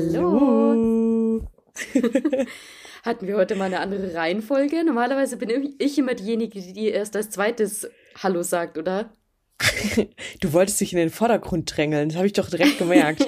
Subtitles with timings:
[0.00, 1.46] Hallo.
[3.02, 4.82] Hatten wir heute mal eine andere Reihenfolge?
[4.82, 7.86] Normalerweise bin ich immer diejenige, die erst als zweites
[8.22, 9.12] Hallo sagt, oder?
[10.40, 13.26] Du wolltest dich in den Vordergrund drängeln, das habe ich doch direkt gemerkt.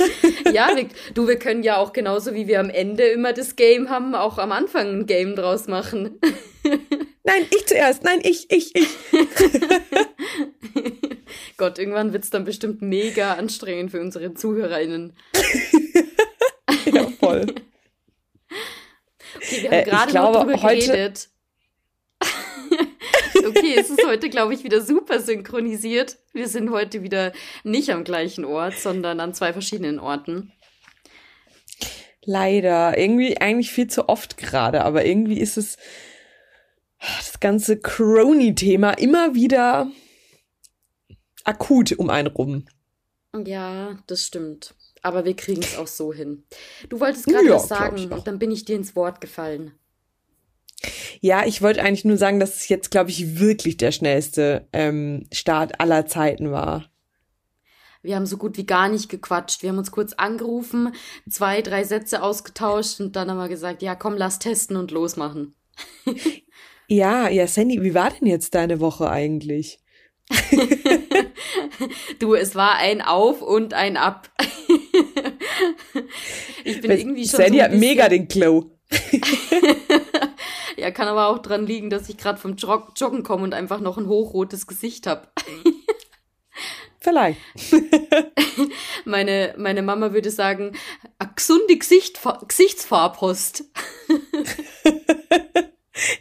[0.52, 3.90] ja, wir, du, wir können ja auch genauso wie wir am Ende immer das Game
[3.90, 6.18] haben, auch am Anfang ein Game draus machen.
[7.26, 8.88] Nein, ich zuerst, nein, ich, ich, ich.
[11.56, 15.14] Gott, irgendwann wird es dann bestimmt mega anstrengend für unsere ZuhörerInnen.
[16.86, 17.54] ja, voll.
[19.36, 21.28] Okay, wir haben äh, gerade noch drüber heute geredet.
[23.46, 26.18] okay, es ist heute, glaube ich, wieder super synchronisiert.
[26.32, 27.32] Wir sind heute wieder
[27.62, 30.52] nicht am gleichen Ort, sondern an zwei verschiedenen Orten.
[32.24, 32.96] Leider.
[32.96, 35.76] Irgendwie eigentlich viel zu oft gerade, aber irgendwie ist es
[36.98, 39.90] das ganze Crony-Thema immer wieder
[41.44, 42.64] akut um einen rum.
[43.44, 44.74] Ja, das stimmt.
[45.04, 46.44] Aber wir kriegen es auch so hin.
[46.88, 49.72] Du wolltest gerade ja, was sagen und dann bin ich dir ins Wort gefallen.
[51.20, 55.26] Ja, ich wollte eigentlich nur sagen, dass es jetzt, glaube ich, wirklich der schnellste ähm,
[55.30, 56.90] Start aller Zeiten war.
[58.02, 59.62] Wir haben so gut wie gar nicht gequatscht.
[59.62, 60.94] Wir haben uns kurz angerufen,
[61.28, 65.54] zwei, drei Sätze ausgetauscht und dann haben wir gesagt, ja, komm, lass testen und losmachen.
[66.88, 69.80] ja, ja, Sandy, wie war denn jetzt deine Woche eigentlich?
[72.18, 74.30] du, es war ein Auf und ein Ab.
[76.64, 77.40] ich bin Weil irgendwie schon.
[77.40, 78.70] Sandy so hat mega den Glow.
[80.76, 83.80] ja, kann aber auch dran liegen, dass ich gerade vom Jog Joggen komme und einfach
[83.80, 85.28] noch ein hochrotes Gesicht habe.
[87.00, 87.38] Vielleicht.
[89.04, 90.72] meine, meine Mama würde sagen,
[91.18, 93.64] a gesunde Gesicht, Gesichtsfarbhost.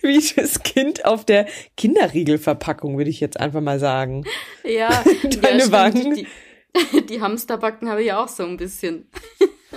[0.02, 4.26] Wie das Kind auf der Kinderriegelverpackung, würde ich jetzt einfach mal sagen.
[4.66, 5.04] Ja,
[5.42, 6.16] deine ja, Wangen.
[6.16, 9.09] Die, die Hamsterbacken habe ich auch so ein bisschen.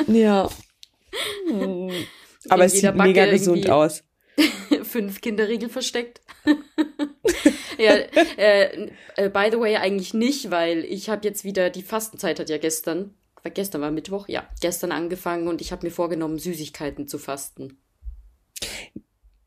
[0.06, 0.48] Ja.
[2.48, 4.04] Aber es sieht Backe mega gesund aus.
[4.82, 6.20] Fünf Kinderriegel versteckt.
[7.78, 7.94] ja,
[8.36, 12.50] äh, äh, by the way, eigentlich nicht, weil ich habe jetzt wieder, die Fastenzeit hat
[12.50, 13.14] ja gestern,
[13.54, 17.78] gestern war Mittwoch, ja, gestern angefangen und ich habe mir vorgenommen, Süßigkeiten zu fasten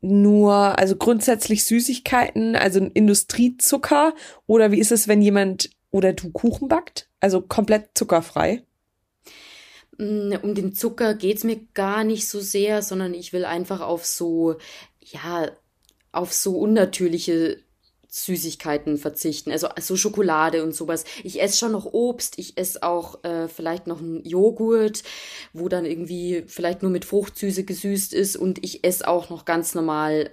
[0.00, 4.14] nur, also grundsätzlich Süßigkeiten, also Industriezucker
[4.46, 7.08] oder wie ist es, wenn jemand oder du Kuchen backt?
[7.20, 8.62] Also komplett zuckerfrei?
[10.00, 14.06] Mm, um den Zucker geht's mir gar nicht so sehr, sondern ich will einfach auf
[14.06, 14.56] so,
[15.00, 15.50] ja,
[16.10, 17.58] auf so unnatürliche
[18.08, 21.04] Süßigkeiten verzichten, also, also Schokolade und sowas.
[21.22, 25.02] Ich esse schon noch Obst, ich esse auch äh, vielleicht noch einen Joghurt,
[25.52, 29.74] wo dann irgendwie vielleicht nur mit Fruchtsüße gesüßt ist und ich esse auch noch ganz
[29.74, 30.30] normal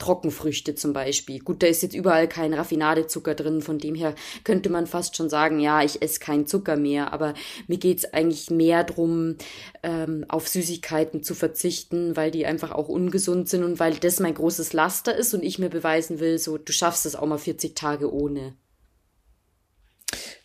[0.00, 1.38] Trockenfrüchte zum Beispiel.
[1.38, 5.30] Gut, da ist jetzt überall kein Raffinadezucker drin, von dem her könnte man fast schon
[5.30, 7.34] sagen, ja, ich esse keinen Zucker mehr, aber
[7.68, 9.36] mir geht's eigentlich mehr drum,
[9.84, 14.34] ähm, auf Süßigkeiten zu verzichten, weil die einfach auch ungesund sind und weil das mein
[14.34, 17.76] großes Laster ist und ich mir beweisen will, so, du schaffst es auch mal 40
[17.76, 18.56] Tage ohne.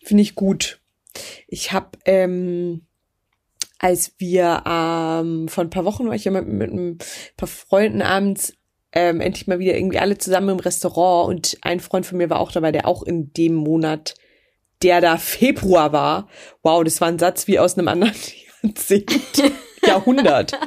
[0.04, 0.80] Finde ich gut.
[1.48, 2.86] Ich habe ähm,
[3.80, 6.98] als wir ähm, vor ein paar Wochen war ich ja mit, mit ein
[7.38, 8.54] paar Freunden abends
[8.96, 12.40] ähm, endlich mal wieder irgendwie alle zusammen im Restaurant und ein Freund von mir war
[12.40, 14.16] auch dabei, der auch in dem Monat,
[14.82, 16.30] der da Februar war.
[16.64, 18.14] Wow, das war ein Satz wie aus einem anderen
[18.64, 19.12] Jahrzehnt,
[19.86, 20.54] Jahrhundert.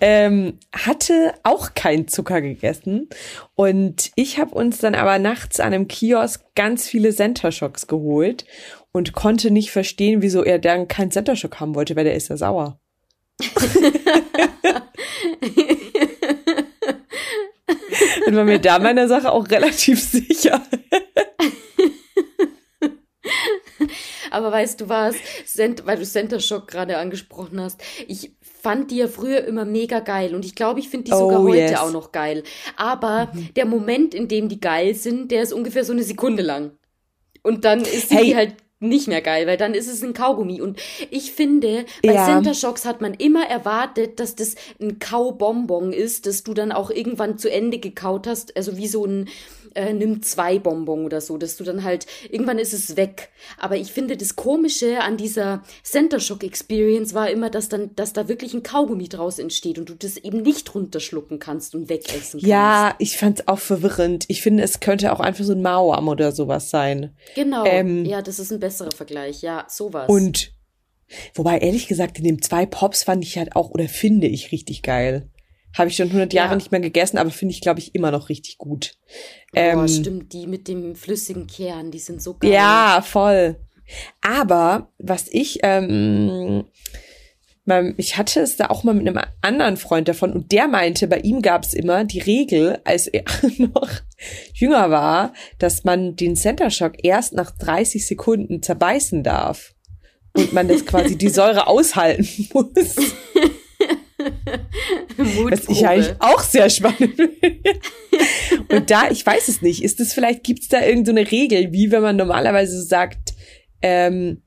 [0.00, 3.10] ähm, hatte auch keinen Zucker gegessen
[3.54, 8.46] und ich habe uns dann aber nachts an einem Kiosk ganz viele Center Shocks geholt
[8.92, 12.28] und konnte nicht verstehen, wieso er dann keinen Center Shock haben wollte, weil der ist
[12.28, 12.81] ja sauer.
[18.26, 20.60] Und war mir da meiner Sache auch relativ sicher.
[24.30, 25.16] Aber weißt du was,
[25.84, 30.34] weil du Center Shock gerade angesprochen hast, ich fand die ja früher immer mega geil
[30.34, 31.78] und ich glaube, ich finde die sogar oh, heute yes.
[31.78, 32.42] auch noch geil.
[32.76, 33.52] Aber mhm.
[33.54, 36.72] der Moment, in dem die geil sind, der ist ungefähr so eine Sekunde lang.
[37.42, 38.24] Und dann ist hey.
[38.24, 40.60] die halt nicht mehr geil, weil dann ist es ein Kaugummi.
[40.60, 40.80] Und
[41.10, 42.26] ich finde, bei ja.
[42.26, 46.90] Center Shocks hat man immer erwartet, dass das ein Kaubonbon ist, dass du dann auch
[46.90, 48.56] irgendwann zu Ende gekaut hast.
[48.56, 49.28] Also wie so ein
[49.74, 53.30] äh, nimm zwei Bonbon oder so, dass du dann halt, irgendwann ist es weg.
[53.58, 58.12] Aber ich finde, das Komische an dieser Center Shock Experience war immer, dass dann, dass
[58.12, 62.40] da wirklich ein Kaugummi draus entsteht und du das eben nicht runterschlucken kannst und wegessen
[62.40, 62.46] kannst.
[62.46, 64.24] Ja, ich fand's auch verwirrend.
[64.28, 67.16] Ich finde, es könnte auch einfach so ein Mauam oder sowas sein.
[67.34, 67.64] Genau.
[67.64, 69.42] Ähm, ja, das ist ein besserer Vergleich.
[69.42, 70.08] Ja, sowas.
[70.08, 70.52] Und
[71.34, 74.82] Wobei, ehrlich gesagt, in dem zwei Pops fand ich halt auch, oder finde ich richtig
[74.82, 75.28] geil.
[75.76, 76.56] Habe ich schon 100 Jahre ja.
[76.56, 78.94] nicht mehr gegessen, aber finde ich, glaube ich, immer noch richtig gut.
[79.54, 82.50] Ähm, oh, stimmt, die mit dem flüssigen Kern, die sind so geil.
[82.50, 83.56] Ja, voll.
[84.20, 86.64] Aber was ich, ähm,
[87.96, 91.18] ich hatte es da auch mal mit einem anderen Freund davon und der meinte, bei
[91.18, 93.24] ihm gab es immer die Regel, als er
[93.58, 93.90] noch
[94.52, 99.74] jünger war, dass man den Center Shock erst nach 30 Sekunden zerbeißen darf
[100.34, 102.96] und man das quasi die Säure aushalten muss.
[105.16, 107.30] Was ich eigentlich auch sehr spannend finde.
[108.68, 111.72] Und da, ich weiß es nicht, ist es vielleicht, gibt es da irgendeine so Regel,
[111.72, 113.34] wie wenn man normalerweise sagt,
[113.82, 114.42] ähm,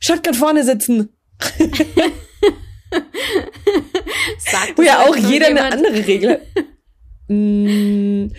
[0.00, 1.10] Shotgun vorne sitzen.
[4.38, 5.72] Sagt Wo ja auch jeder jemand?
[5.72, 6.40] eine andere Regel.
[7.28, 8.32] mm,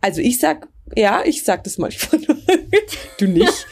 [0.00, 2.20] also ich sag, ja, ich sag das manchmal.
[3.18, 3.66] du nicht.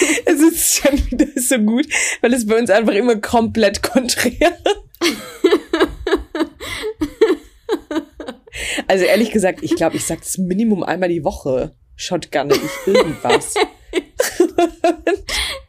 [0.24, 1.86] es ist schon wieder so gut,
[2.20, 4.56] weil es bei uns einfach immer komplett konträr.
[8.86, 11.74] also ehrlich gesagt, ich glaube, ich sag das Minimum einmal die Woche.
[11.96, 13.54] Shotgunne ich irgendwas.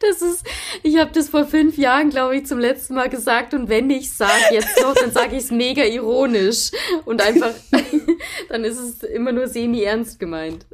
[0.00, 0.46] das ist,
[0.82, 4.12] ich habe das vor fünf Jahren, glaube ich, zum letzten Mal gesagt und wenn ich
[4.12, 6.70] sage jetzt noch, dann sage ich es mega ironisch
[7.04, 7.52] und einfach,
[8.48, 10.64] dann ist es immer nur semi-ernst gemeint.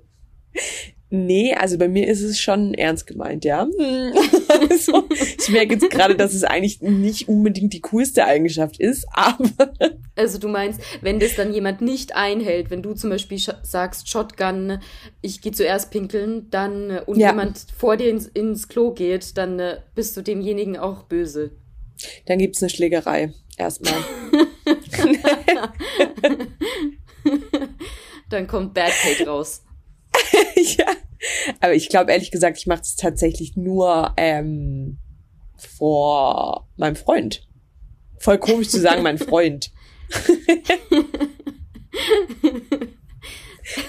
[1.10, 3.62] Nee, also bei mir ist es schon ernst gemeint, ja.
[4.70, 9.72] also, ich merke jetzt gerade, dass es eigentlich nicht unbedingt die coolste Eigenschaft ist, aber.
[10.16, 14.80] Also du meinst, wenn das dann jemand nicht einhält, wenn du zum Beispiel sagst, Shotgun,
[15.22, 17.30] ich gehe zuerst pinkeln, dann äh, und ja.
[17.30, 21.52] jemand vor dir ins, ins Klo geht, dann äh, bist du demjenigen auch böse.
[22.26, 23.32] Dann gibt's eine Schlägerei.
[23.56, 23.94] Erstmal.
[28.28, 29.62] dann kommt Bad Cake raus.
[30.78, 30.86] ja.
[31.60, 34.98] Aber ich glaube ehrlich gesagt, ich mache es tatsächlich nur ähm,
[35.56, 37.46] vor meinem Freund.
[38.18, 39.70] Voll komisch zu sagen, mein Freund.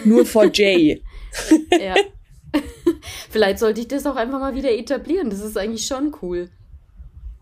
[0.05, 1.03] nur vor Jay.
[1.79, 1.95] ja.
[3.29, 5.29] Vielleicht sollte ich das auch einfach mal wieder etablieren.
[5.29, 6.49] Das ist eigentlich schon cool.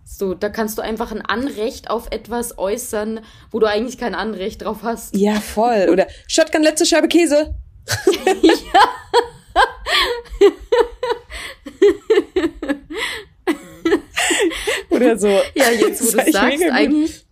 [0.06, 3.20] So, da kannst du einfach ein Anrecht auf etwas äußern,
[3.52, 5.16] wo du eigentlich kein Anrecht drauf hast.
[5.16, 5.90] Ja, voll.
[5.92, 7.56] Oder Shotgun, letzte Scheibe Käse.
[8.42, 8.98] Ja.
[14.90, 15.28] Oder so.
[15.28, 17.26] Ja, jetzt wo du sagst, eigentlich,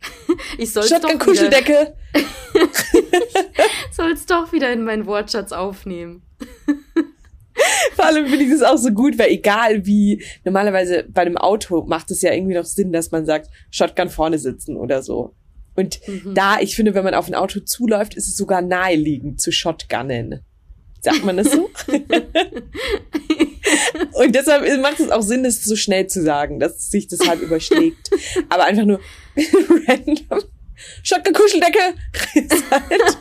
[0.57, 1.95] ich soll doch Kuscheldecke.
[3.91, 6.23] soll es doch wieder in meinen Wortschatz aufnehmen.
[7.95, 11.85] Vor allem finde ich das auch so gut, weil egal wie, normalerweise bei einem Auto
[11.85, 15.33] macht es ja irgendwie noch Sinn, dass man sagt, Shotgun vorne sitzen oder so.
[15.75, 16.33] Und mhm.
[16.33, 20.41] da, ich finde, wenn man auf ein Auto zuläuft, ist es sogar naheliegend zu Shotgunnen.
[21.01, 21.69] Sagt man das so?
[24.13, 27.41] Und deshalb macht es auch Sinn, das so schnell zu sagen, dass sich das halt
[27.41, 28.09] überschlägt.
[28.49, 28.99] Aber einfach nur
[29.87, 30.41] random.
[31.03, 31.79] Schottgekuscheldecke.
[32.71, 33.01] halt.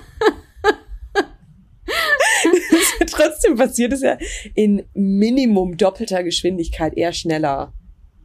[2.70, 4.16] das ja trotzdem passiert ist ja
[4.54, 7.74] in Minimum doppelter Geschwindigkeit eher schneller.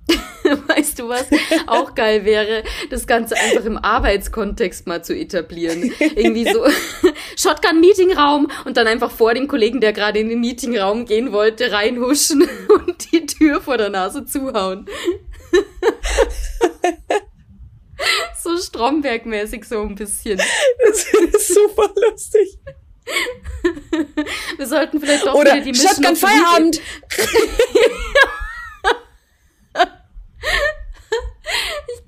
[0.68, 1.28] weißt du was,
[1.68, 5.94] auch geil wäre, das Ganze einfach im Arbeitskontext mal zu etablieren.
[6.00, 6.66] Irgendwie so
[7.38, 12.42] Shotgun-Meetingraum und dann einfach vor dem Kollegen, der gerade in den Meetingraum gehen wollte, reinhuschen
[12.70, 14.88] und die Tür vor der Nase zuhauen.
[18.42, 20.38] so Stromberg-mäßig so ein bisschen.
[20.86, 22.60] Das ist super lustig.
[24.58, 26.82] Wir sollten vielleicht doch Oder wieder die Mission Shotgun Feierabend.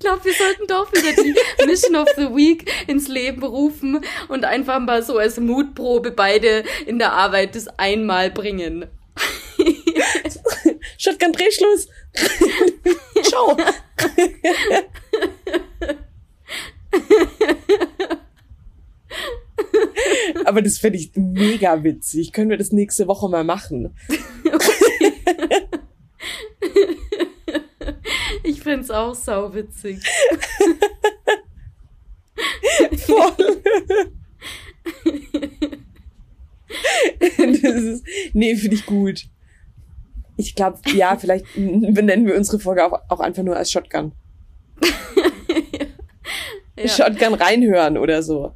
[0.02, 1.34] Glaube, wir sollten doch wieder die
[1.66, 6.98] Mission of the Week ins Leben rufen und einfach mal so als Mutprobe beide in
[6.98, 8.86] der Arbeit das einmal bringen.
[10.98, 11.88] Shotgun Drehschluss.
[13.22, 13.56] Ciao.
[20.44, 22.32] Aber das finde ich mega witzig.
[22.32, 23.96] Können wir das nächste Woche mal machen?
[24.46, 25.02] Okay.
[28.42, 30.00] Ich find's auch sauwitzig.
[32.98, 33.62] Voll.
[37.38, 39.24] das ist, nee, finde ich gut.
[40.36, 44.12] Ich glaube, ja, vielleicht benennen wir unsere Folge auch, auch einfach nur als Shotgun.
[46.76, 46.88] ja.
[46.88, 48.54] Shotgun reinhören oder so.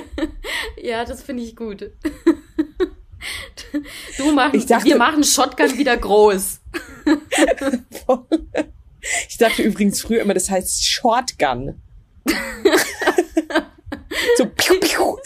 [0.82, 1.90] ja, das finde ich gut.
[4.16, 6.60] Du machst, ich dachte, wir machen Shotgun wieder groß.
[9.28, 11.80] Ich dachte übrigens früher immer, das heißt Shotgun.
[14.36, 15.16] so piu, piu.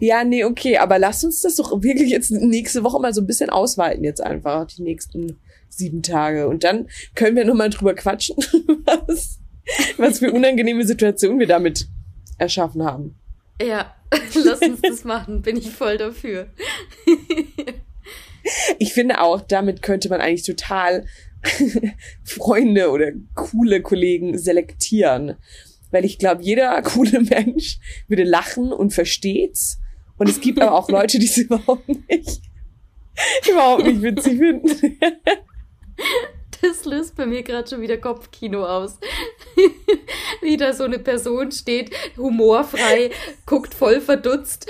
[0.00, 3.26] Ja, nee, okay, aber lass uns das doch wirklich jetzt nächste Woche mal so ein
[3.26, 6.48] bisschen ausweiten jetzt einfach, die nächsten sieben Tage.
[6.48, 8.36] Und dann können wir nochmal drüber quatschen,
[8.84, 9.38] was,
[9.96, 11.88] was für unangenehme Situationen wir damit
[12.38, 13.16] erschaffen haben.
[13.60, 13.92] Ja,
[14.34, 16.48] lass uns das machen, bin ich voll dafür.
[18.78, 21.06] Ich finde auch, damit könnte man eigentlich total
[22.24, 25.36] Freunde oder coole Kollegen selektieren.
[25.90, 27.78] Weil ich glaube, jeder coole Mensch
[28.08, 29.78] würde lachen und versteht's.
[30.16, 32.42] Und es gibt aber auch Leute, die es überhaupt nicht,
[33.48, 34.98] überhaupt nicht witzig finden.
[36.60, 38.98] Das löst bei mir gerade schon wieder Kopfkino aus.
[40.42, 43.10] Wie da so eine Person steht, humorfrei,
[43.46, 44.66] guckt voll verdutzt.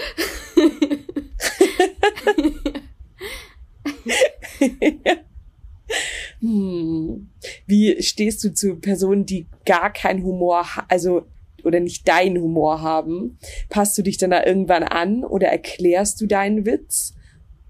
[6.40, 7.28] hm.
[7.66, 11.26] Wie stehst du zu Personen, die gar keinen Humor, also
[11.64, 13.38] oder nicht deinen Humor haben?
[13.68, 17.14] Passt du dich dann da irgendwann an oder erklärst du deinen Witz?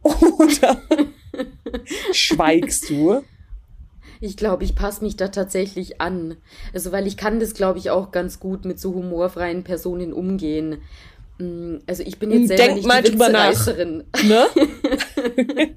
[0.38, 0.80] Oder
[2.12, 3.22] schweigst du?
[4.20, 6.36] Ich glaube, ich passe mich da tatsächlich an.
[6.72, 10.78] Also, weil ich kann das, glaube ich, auch ganz gut mit so humorfreien Personen umgehen.
[11.38, 13.66] Mm, also ich bin jetzt selber Denk nicht mal die drüber nach.
[13.76, 14.02] Ne?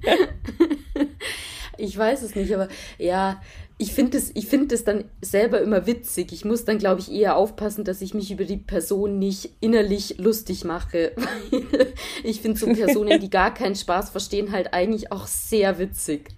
[1.78, 2.68] ich weiß es nicht, aber
[2.98, 3.40] ja,
[3.78, 6.32] ich finde es ich finde es dann selber immer witzig.
[6.32, 10.18] Ich muss dann glaube ich eher aufpassen, dass ich mich über die Person nicht innerlich
[10.18, 11.12] lustig mache.
[12.24, 16.28] ich finde so Personen, die gar keinen Spaß verstehen, halt eigentlich auch sehr witzig.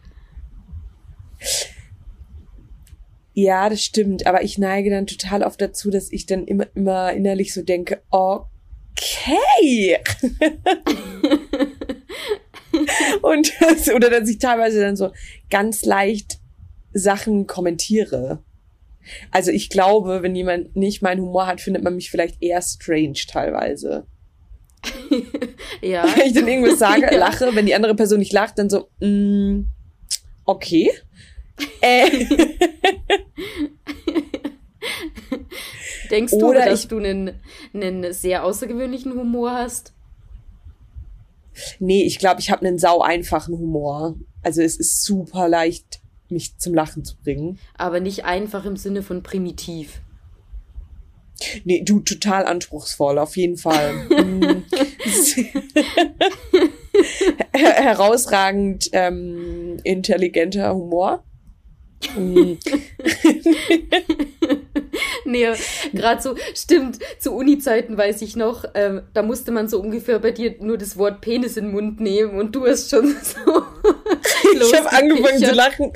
[3.35, 7.13] Ja, das stimmt, aber ich neige dann total oft dazu, dass ich dann immer, immer
[7.13, 9.99] innerlich so denke, okay.
[13.23, 15.13] Und das, oder dass ich teilweise dann so
[15.51, 16.39] ganz leicht
[16.93, 18.43] Sachen kommentiere.
[19.31, 23.19] Also ich glaube, wenn jemand nicht meinen Humor hat, findet man mich vielleicht eher strange
[23.29, 24.07] teilweise.
[25.83, 26.05] ja.
[26.17, 29.65] Wenn ich dann irgendwas sage, lache, wenn die andere Person nicht lacht, dann so, mm,
[30.45, 30.91] okay.
[31.81, 32.27] Äh.
[36.11, 37.41] Denkst du, Oder dass ich, du einen,
[37.73, 39.95] einen sehr außergewöhnlichen Humor hast?
[41.79, 44.17] Nee, ich glaube, ich habe einen sau einfachen Humor.
[44.43, 47.59] Also es ist super leicht, mich zum Lachen zu bringen.
[47.77, 50.01] Aber nicht einfach im Sinne von primitiv.
[51.65, 53.95] Nee, du total anspruchsvoll, auf jeden Fall.
[54.15, 54.63] Mm.
[57.53, 61.25] Herausragend ähm, intelligenter Humor.
[65.35, 65.49] Nee,
[65.93, 70.31] gerade so, stimmt, zu Uni-Zeiten weiß ich noch, ähm, da musste man so ungefähr bei
[70.31, 73.65] dir nur das Wort Penis in den Mund nehmen und du hast schon so.
[74.53, 75.93] ich habe angefangen zu lachen.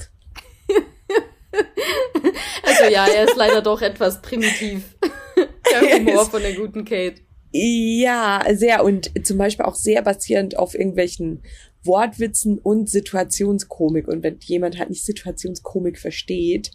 [2.64, 4.96] also ja, er ist leider doch etwas primitiv.
[5.70, 7.20] Der Humor von der guten Kate.
[7.52, 11.42] Ja, sehr und zum Beispiel auch sehr basierend auf irgendwelchen
[11.84, 14.08] Wortwitzen und Situationskomik.
[14.08, 16.72] Und wenn jemand halt nicht Situationskomik versteht,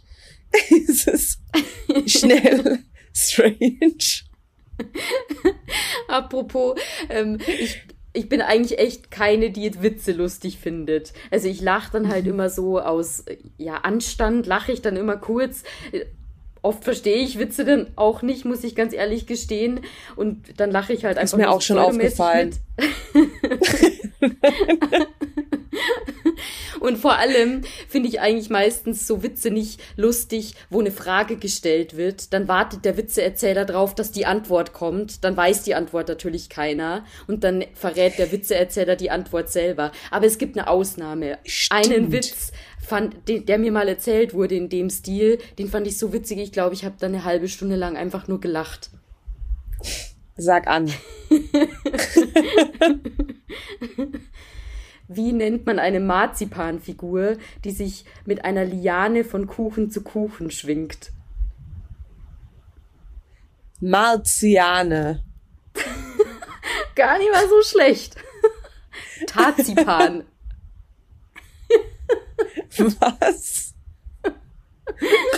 [0.70, 1.40] ist es
[2.06, 2.80] schnell
[3.14, 4.24] strange.
[6.08, 6.80] Apropos,
[7.10, 7.82] ähm, ich,
[8.14, 11.14] ich bin eigentlich echt keine, die Witze lustig findet.
[11.32, 12.32] Also ich lache dann halt mhm.
[12.32, 13.26] immer so aus
[13.58, 15.64] ja, Anstand, lache ich dann immer kurz.
[16.62, 19.82] Oft verstehe ich Witze dann auch nicht, muss ich ganz ehrlich gestehen.
[20.16, 21.38] Und dann lache ich halt einfach.
[21.38, 22.56] Ist mir auch schon aufgefallen.
[26.84, 31.96] Und vor allem finde ich eigentlich meistens so Witze nicht lustig, wo eine Frage gestellt
[31.96, 32.34] wird.
[32.34, 35.24] Dann wartet der Witzeerzähler drauf, dass die Antwort kommt.
[35.24, 37.06] Dann weiß die Antwort natürlich keiner.
[37.26, 39.94] Und dann verrät der Witzeerzähler die Antwort selber.
[40.12, 41.38] Aber es gibt eine Ausnahme.
[41.46, 41.86] Stimmt.
[41.86, 42.52] Einen Witz
[42.86, 46.40] fand, der mir mal erzählt wurde in dem Stil, den fand ich so witzig.
[46.40, 48.90] Ich glaube, ich habe dann eine halbe Stunde lang einfach nur gelacht.
[50.36, 50.92] Sag an.
[55.08, 61.12] Wie nennt man eine Marzipanfigur, die sich mit einer Liane von Kuchen zu Kuchen schwingt?
[63.82, 65.24] Marziane.
[66.96, 68.16] Gar nicht mal so schlecht.
[69.28, 70.24] Tarzipan.
[72.78, 73.74] Was?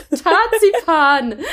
[0.10, 1.39] Tarzipan.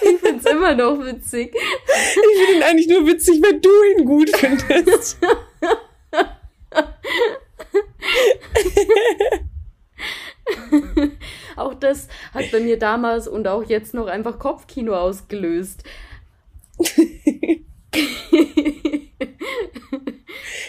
[0.00, 1.54] Ich find's immer noch witzig.
[1.54, 5.18] Ich finde ihn eigentlich nur witzig, wenn du ihn gut findest.
[11.56, 15.82] auch das hat bei mir damals und auch jetzt noch einfach Kopfkino ausgelöst.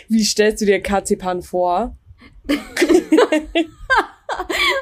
[0.07, 1.95] Wie stellst du dir Kazipan vor?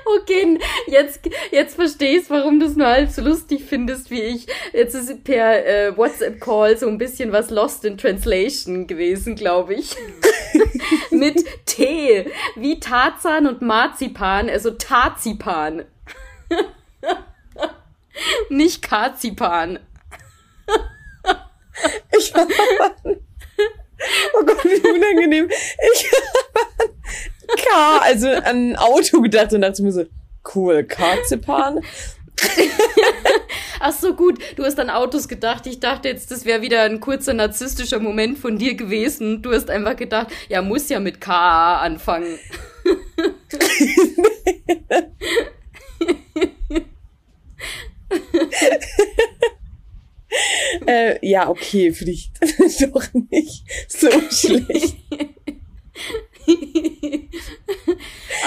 [0.06, 1.22] okay, jetzt,
[1.52, 4.48] jetzt verstehe ich warum du es nur halb so lustig findest wie ich.
[4.74, 9.96] Jetzt ist per äh, WhatsApp-Call so ein bisschen was Lost in Translation gewesen, glaube ich.
[11.12, 15.86] Mit T, wie Tarzan und Marzipan, also Tarzipan.
[18.50, 19.80] Nicht Karzipan.
[22.18, 22.52] Ich habe
[24.34, 25.50] Oh Gott, wie unangenehm.
[25.50, 26.94] Ich habe
[27.48, 30.06] K, also an ein Auto gedacht und dachte mir so,
[30.56, 31.82] cool, Karzipan.
[33.80, 35.68] Ach so, gut, du hast an Autos gedacht.
[35.68, 39.42] Ich dachte jetzt, das wäre wieder ein kurzer narzisstischer Moment von dir gewesen.
[39.42, 42.38] Du hast einfach gedacht, ja, muss ja mit K anfangen.
[50.86, 52.32] äh, ja, okay, finde ich
[52.92, 54.98] doch nicht so schlecht.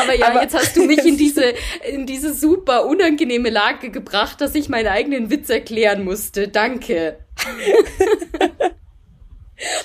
[0.02, 1.54] Aber ja, Aber jetzt hast du mich in diese,
[1.88, 6.49] in diese super unangenehme Lage gebracht, dass ich meinen eigenen Witz erklären musste.
[6.49, 7.19] Danke.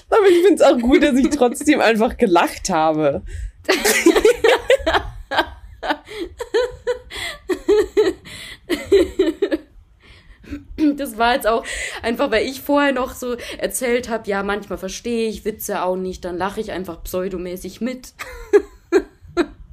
[0.09, 3.23] Aber ich finde es auch gut, dass ich trotzdem einfach gelacht habe.
[10.77, 11.65] Das war jetzt auch
[12.03, 16.23] einfach, weil ich vorher noch so erzählt habe, ja, manchmal verstehe ich Witze auch nicht,
[16.25, 18.13] dann lache ich einfach pseudomäßig mit.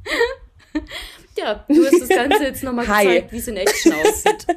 [1.37, 4.47] ja, du hast das Ganze jetzt nochmal gezeigt, wie es in Action aussieht.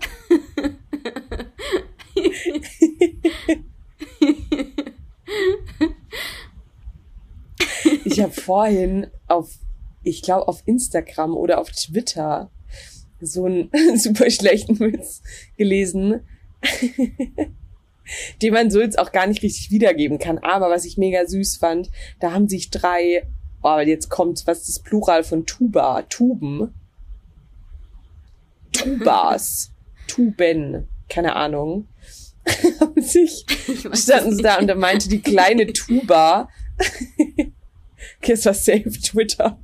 [8.05, 9.51] ich habe vorhin auf,
[10.03, 12.51] ich glaube, auf Instagram oder auf Twitter
[13.19, 15.21] so einen super schlechten Witz
[15.57, 16.21] gelesen,
[18.41, 20.37] den man so jetzt auch gar nicht richtig wiedergeben kann.
[20.39, 23.27] Aber was ich mega süß fand, da haben sich drei,
[23.65, 26.03] oh, jetzt kommt, was ist das Plural von Tuba?
[26.03, 26.73] Tuben?
[28.71, 29.71] Tubas.
[30.07, 30.87] Tuben.
[31.09, 31.87] Keine Ahnung.
[32.79, 33.45] haben sich,
[33.93, 36.49] standen sie da und da meinte die kleine Tuba,
[38.19, 39.59] okay, es war safe Twitter.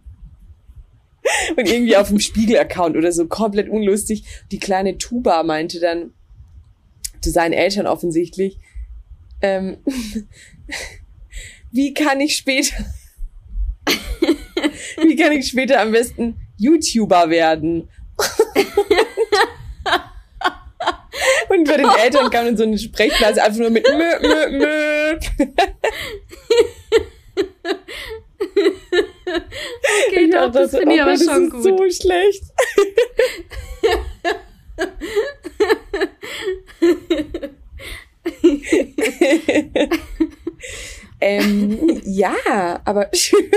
[1.55, 4.25] Und irgendwie auf dem Spiegel-Account oder so komplett unlustig.
[4.51, 6.13] Die kleine Tuba meinte dann
[7.21, 8.57] zu seinen Eltern offensichtlich,
[9.41, 9.77] ähm,
[11.71, 12.75] wie kann ich später,
[15.03, 17.87] wie kann ich später am besten YouTuber werden?
[21.49, 25.17] Und bei den Eltern kam dann so eine Sprechblase einfach nur mit mö, mö, mö.
[30.07, 31.63] Okay, ich doch, das finde ich aber schon gut.
[31.63, 32.41] so schlecht.
[41.21, 42.35] ähm, ja,
[42.85, 43.51] aber schön.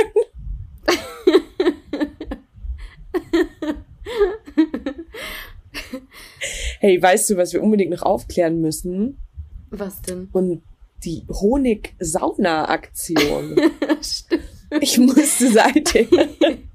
[6.81, 9.19] hey, weißt du, was wir unbedingt noch aufklären müssen?
[9.71, 10.29] Was denn?
[10.33, 10.63] Und
[11.05, 13.57] die Honig-Sauna-Aktion.
[14.01, 14.43] Stimmt.
[14.81, 16.09] Ich musste seitdem,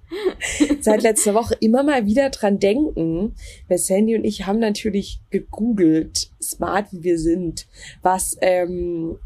[0.82, 3.36] seit letzter Woche immer mal wieder dran denken,
[3.68, 7.68] weil Sandy und ich haben natürlich gegoogelt, smart wie wir sind,
[8.02, 9.18] was ähm,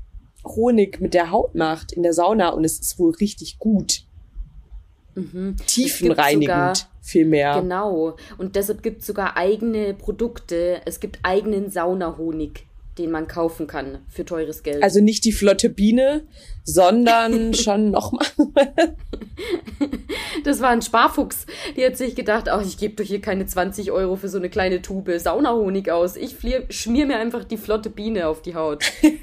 [0.45, 4.02] Honig mit der Haut macht in der Sauna und es ist wohl richtig gut.
[5.15, 5.55] Mhm.
[5.65, 7.61] Tiefenreinigend vielmehr.
[7.61, 8.15] Genau.
[8.37, 10.81] Und deshalb gibt es sogar eigene Produkte.
[10.85, 12.65] Es gibt eigenen Saunahonig
[12.97, 14.83] den man kaufen kann für teures Geld.
[14.83, 16.23] Also nicht die flotte Biene,
[16.63, 18.25] sondern schon nochmal.
[20.43, 21.45] das war ein Sparfuchs.
[21.75, 24.49] Die hat sich gedacht, ach, ich gebe doch hier keine 20 Euro für so eine
[24.49, 26.15] kleine Tube Saunahonig aus.
[26.15, 26.35] Ich
[26.69, 28.85] schmier mir einfach die flotte Biene auf die Haut.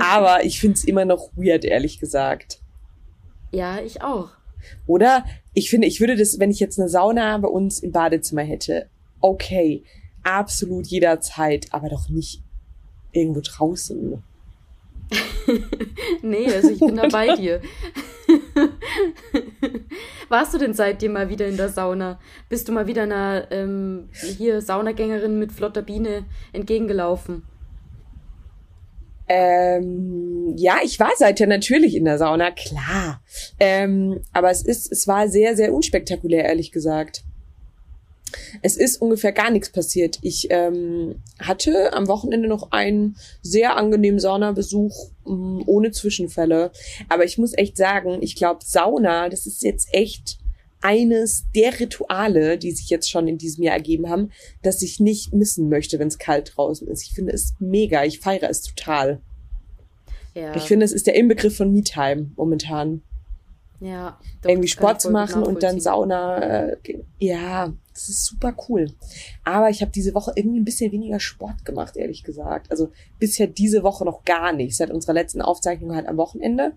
[0.00, 2.60] Aber ich find's immer noch weird, ehrlich gesagt.
[3.52, 4.30] Ja, ich auch.
[4.86, 8.42] Oder ich finde, ich würde das, wenn ich jetzt eine Sauna bei uns im Badezimmer
[8.42, 8.88] hätte,
[9.20, 9.84] okay
[10.22, 12.42] absolut jederzeit, aber doch nicht
[13.12, 14.22] irgendwo draußen.
[16.22, 17.60] nee, also ich bin da bei dir.
[20.28, 22.18] Warst du denn seitdem mal wieder in der Sauna?
[22.48, 27.42] Bist du mal wieder einer ähm, hier Saunagängerin mit flotter Biene entgegengelaufen?
[29.28, 33.22] Ähm, ja, ich war seither natürlich in der Sauna, klar.
[33.58, 37.24] Ähm, aber es ist, es war sehr, sehr unspektakulär, ehrlich gesagt.
[38.62, 40.18] Es ist ungefähr gar nichts passiert.
[40.22, 46.72] Ich ähm, hatte am Wochenende noch einen sehr angenehmen Saunabesuch ähm, ohne Zwischenfälle.
[47.08, 50.38] Aber ich muss echt sagen, ich glaube, Sauna, das ist jetzt echt
[50.82, 54.30] eines der Rituale, die sich jetzt schon in diesem Jahr ergeben haben,
[54.62, 57.02] dass ich nicht missen möchte, wenn es kalt draußen ist.
[57.02, 58.04] Ich finde es mega.
[58.04, 59.20] Ich feiere es total.
[60.34, 60.54] Ja.
[60.56, 63.02] Ich finde, es ist der Inbegriff von Me-Time momentan.
[63.82, 64.16] Ja.
[64.40, 66.38] Doch, Irgendwie Sport zu machen und dann Sauna.
[66.38, 66.76] Äh,
[67.18, 68.86] ja, das ist super cool.
[69.42, 72.70] Aber ich habe diese Woche irgendwie ein bisschen weniger Sport gemacht, ehrlich gesagt.
[72.70, 74.76] Also bisher diese Woche noch gar nicht.
[74.76, 76.74] Seit unserer letzten Aufzeichnung halt am Wochenende.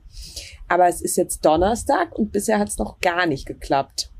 [0.67, 4.11] Aber es ist jetzt Donnerstag und bisher hat es noch gar nicht geklappt.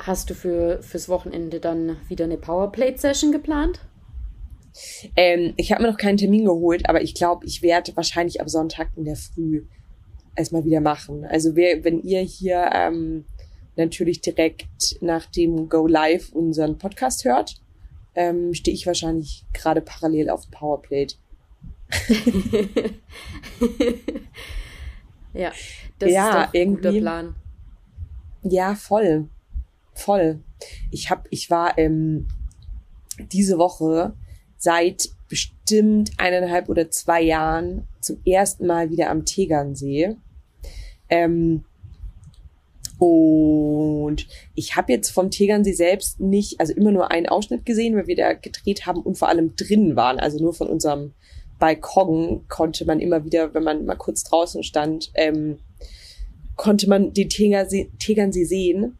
[0.00, 3.80] hast du für, fürs Wochenende dann wieder eine Powerplate-Session geplant?
[5.16, 8.46] Ähm, ich habe mir noch keinen Termin geholt, aber ich glaube, ich werde wahrscheinlich am
[8.46, 9.64] Sonntag in der Früh
[10.38, 11.24] erstmal wieder machen.
[11.24, 13.24] Also wer, wenn ihr hier ähm,
[13.76, 17.60] natürlich direkt nach dem Go Live unseren Podcast hört,
[18.14, 21.16] ähm, stehe ich wahrscheinlich gerade parallel auf dem Powerplate.
[25.32, 25.52] ja,
[25.98, 27.34] das ja, ist ein guter Plan.
[28.42, 29.28] Ja, voll.
[29.94, 30.40] Voll.
[30.90, 32.28] Ich hab, ich war ähm,
[33.32, 34.14] diese Woche
[34.56, 40.16] seit bestimmt eineinhalb oder zwei Jahren zum ersten Mal wieder am Tegernsee.
[41.10, 41.64] Ähm,
[42.98, 48.08] und ich habe jetzt vom Tegernsee selbst nicht, also immer nur einen Ausschnitt gesehen, weil
[48.08, 50.18] wir da gedreht haben und vor allem drin waren.
[50.18, 51.12] Also nur von unserem
[51.60, 55.58] Balkon konnte man immer wieder, wenn man mal kurz draußen stand, ähm,
[56.56, 58.98] konnte man den Tegernsee, Tegernsee sehen.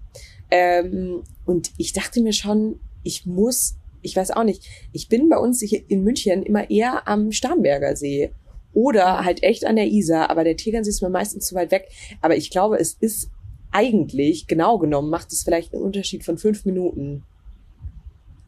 [0.51, 5.38] Ähm, und ich dachte mir schon, ich muss, ich weiß auch nicht, ich bin bei
[5.38, 8.31] uns hier in München immer eher am Starnberger See
[8.79, 11.88] oder halt echt an der Isar, aber der Tegernsee ist mir meistens zu weit weg.
[12.21, 13.29] Aber ich glaube, es ist
[13.73, 17.25] eigentlich, genau genommen, macht es vielleicht einen Unterschied von fünf Minuten.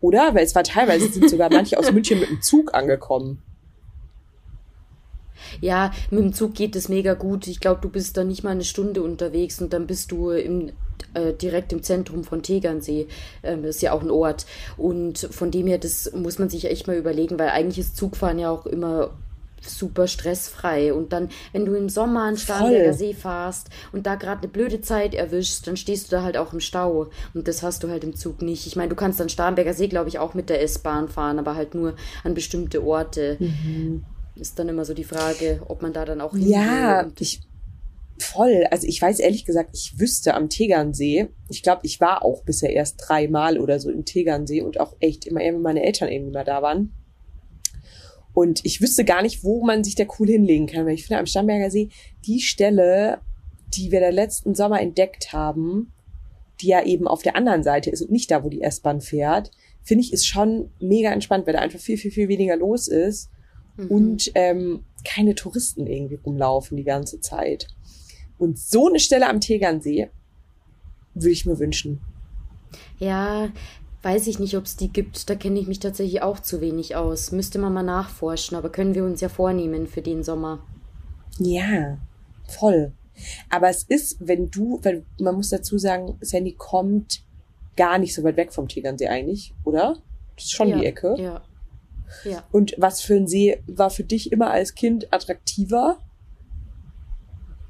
[0.01, 0.33] Oder?
[0.33, 3.43] Weil es war teilweise sind sogar manche aus München mit dem Zug angekommen.
[5.61, 7.49] Ja, mit dem Zug geht es mega gut.
[7.49, 10.71] Ich glaube, du bist da nicht mal eine Stunde unterwegs und dann bist du im,
[11.15, 13.09] äh, direkt im Zentrum von Tegernsee.
[13.43, 14.47] Ähm, das ist ja auch ein Ort.
[14.77, 18.39] Und von dem her, das muss man sich echt mal überlegen, weil eigentlich ist Zugfahren
[18.39, 19.11] ja auch immer
[19.61, 20.93] super stressfrei.
[20.93, 24.81] Und dann, wenn du im Sommer an Starnberger See fahrst und da gerade eine blöde
[24.81, 27.11] Zeit erwischst, dann stehst du da halt auch im Stau.
[27.35, 28.67] Und das hast du halt im Zug nicht.
[28.67, 31.55] Ich meine, du kannst an Starnberger See, glaube ich, auch mit der S-Bahn fahren, aber
[31.55, 31.95] halt nur
[32.25, 33.37] an bestimmte Orte.
[33.39, 34.05] Mhm.
[34.37, 37.43] Ist dann immer so die Frage, ob man da dann auch hin Ja, ich
[38.23, 38.65] voll.
[38.71, 42.71] Also ich weiß ehrlich gesagt, ich wüsste am Tegernsee, ich glaube, ich war auch bisher
[42.71, 46.45] erst dreimal oder so im Tegernsee und auch echt immer, wenn meine Eltern irgendwie mal
[46.45, 46.93] da waren.
[48.33, 51.19] Und ich wüsste gar nicht, wo man sich da cool hinlegen kann, weil ich finde
[51.19, 51.89] am Starnberger See
[52.25, 53.21] die Stelle,
[53.75, 55.93] die wir da letzten Sommer entdeckt haben,
[56.61, 59.51] die ja eben auf der anderen Seite ist und nicht da, wo die S-Bahn fährt,
[59.83, 63.31] finde ich, ist schon mega entspannt, weil da einfach viel, viel, viel weniger los ist
[63.77, 63.87] mhm.
[63.89, 67.69] und ähm, keine Touristen irgendwie rumlaufen die ganze Zeit.
[68.39, 70.11] Und so eine Stelle am Tegernsee
[71.15, 72.01] würde ich mir wünschen.
[72.99, 73.51] Ja,
[74.03, 75.29] weiß ich nicht, ob es die gibt.
[75.29, 77.33] Da kenne ich mich tatsächlich auch zu wenig aus.
[77.33, 80.61] Müsste man mal nachforschen, aber können wir uns ja vornehmen für den Sommer.
[81.39, 81.99] Ja,
[82.49, 82.93] voll.
[83.51, 87.23] Aber es ist, wenn du, weil man muss dazu sagen, Sandy kommt
[87.77, 89.99] gar nicht so weit weg vom Tegernsee eigentlich, oder?
[90.37, 91.15] Das ist schon ja, die Ecke.
[91.19, 91.43] Ja.
[92.25, 92.45] Ja.
[92.51, 95.99] Und was für ein See war für dich immer als Kind attraktiver?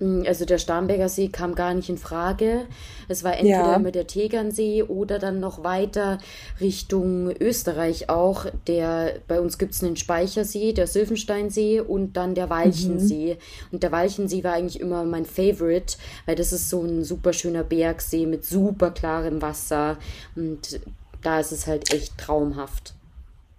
[0.01, 2.67] Mm, also der Starnberger See kam gar nicht in Frage.
[3.09, 3.77] Es war entweder ja.
[3.77, 6.19] immer der Tegernsee oder dann noch weiter
[6.61, 8.47] Richtung Österreich auch.
[8.67, 13.35] Der, bei uns gibt es einen Speichersee, der Sylvensteinsee und dann der Walchensee.
[13.35, 13.69] Mhm.
[13.73, 17.63] Und der Walchensee war eigentlich immer mein Favorite, weil das ist so ein super schöner
[17.63, 19.99] Bergsee mit super klarem Wasser.
[20.35, 20.81] Und
[21.23, 22.95] da ist es halt echt traumhaft.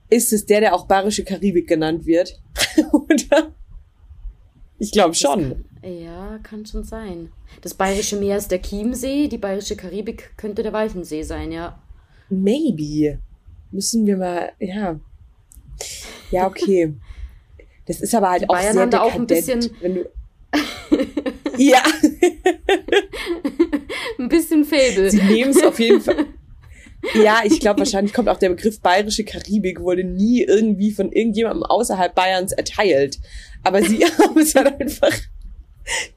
[0.10, 2.40] Ist es der, der auch Bayerische Karibik genannt wird?
[2.92, 3.54] Oder?
[4.82, 5.64] Ich glaube schon.
[5.80, 7.32] Kann, ja, kann schon sein.
[7.62, 11.78] Das Bayerische Meer ist der Chiemsee, die Bayerische Karibik könnte der Walchensee sein, ja.
[12.30, 13.20] Maybe.
[13.70, 15.00] Müssen wir mal, ja.
[16.32, 16.96] Ja, okay.
[17.86, 19.70] Das ist aber halt die auch Bayern sehr haben da auch ein bisschen.
[21.58, 21.84] Ja.
[24.18, 25.12] ein bisschen Fable.
[25.12, 26.26] Sie nehmen es auf jeden Fall.
[27.14, 31.64] Ja, ich glaube, wahrscheinlich kommt auch der Begriff bayerische Karibik, wurde nie irgendwie von irgendjemandem
[31.64, 33.20] außerhalb Bayerns erteilt.
[33.64, 35.14] Aber sie haben es halt einfach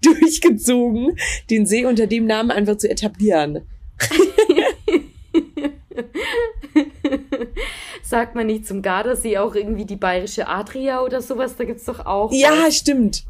[0.03, 1.17] durchgezogen,
[1.51, 3.63] den See unter dem Namen einfach zu etablieren.
[8.03, 11.57] Sagt man nicht zum Gardasee auch irgendwie die bayerische Adria oder sowas?
[11.57, 12.31] Da gibt's doch auch.
[12.33, 12.77] Ja, was.
[12.77, 13.25] stimmt.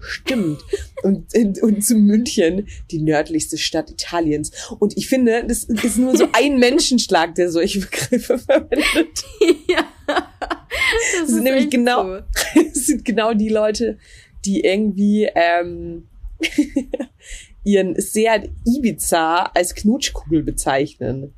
[0.00, 0.62] Stimmt.
[1.02, 4.50] Und, und zu München, die nördlichste Stadt Italiens.
[4.78, 9.24] Und ich finde, das ist nur so ein Menschenschlag, der solche Begriffe verwendet.
[9.68, 9.86] Ja.
[10.06, 12.20] Das, das sind nämlich genau, so.
[12.74, 13.98] das sind genau die Leute,
[14.44, 16.08] die irgendwie ähm,
[17.64, 21.34] ihren sehr Ibiza als Knutschkugel bezeichnen.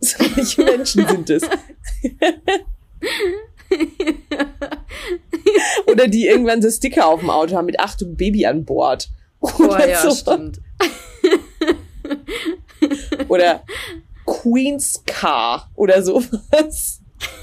[0.00, 1.42] Solche Menschen sind es.
[5.86, 9.08] Oder die irgendwann so Sticker auf dem Auto haben mit Achtung Baby an Bord.
[9.40, 10.14] Oder oh, ja, so.
[10.14, 10.60] stimmt.
[13.28, 13.62] Oder
[14.26, 17.00] Queen's Car oder sowas.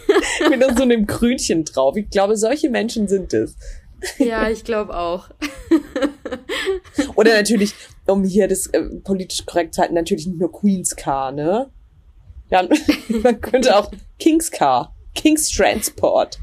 [0.50, 1.96] mit so einem Krönchen drauf.
[1.96, 3.56] Ich glaube, solche Menschen sind es.
[4.18, 5.30] Ja, ich glaube auch.
[7.16, 7.74] Oder natürlich,
[8.06, 11.70] um hier das äh, politisch korrekt zu halten, natürlich nicht nur Queen's Car, ne?
[12.50, 12.68] Ja,
[13.24, 16.38] man könnte auch King's Car, King's Transport.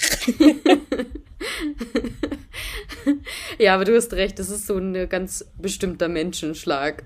[3.58, 7.04] ja, aber du hast recht, das ist so ein ganz bestimmter Menschenschlag.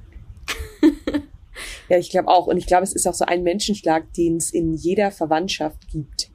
[1.88, 2.46] ja, ich glaube auch.
[2.46, 6.30] Und ich glaube, es ist auch so ein Menschenschlag, den es in jeder Verwandtschaft gibt.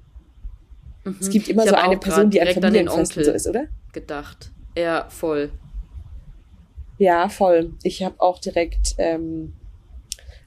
[1.04, 1.18] Mhm.
[1.20, 3.68] Es gibt immer so eine Person, die ein Familienfest so ist, oder?
[3.92, 4.52] Gedacht.
[4.78, 5.52] Ja, voll.
[6.98, 7.74] Ja, voll.
[7.84, 9.54] Ich habe auch direkt ähm,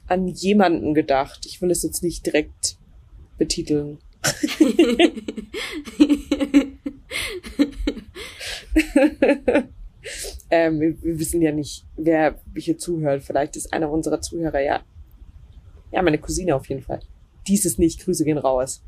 [0.07, 1.45] an jemanden gedacht.
[1.45, 2.77] Ich will es jetzt nicht direkt
[3.37, 3.97] betiteln.
[10.49, 13.23] ähm, wir, wir, wissen ja nicht, wer hier zuhört.
[13.23, 14.81] Vielleicht ist einer unserer Zuhörer ja.
[15.91, 17.01] Ja, meine Cousine auf jeden Fall.
[17.47, 17.99] Dies ist nicht.
[18.03, 18.81] Grüße gehen raus.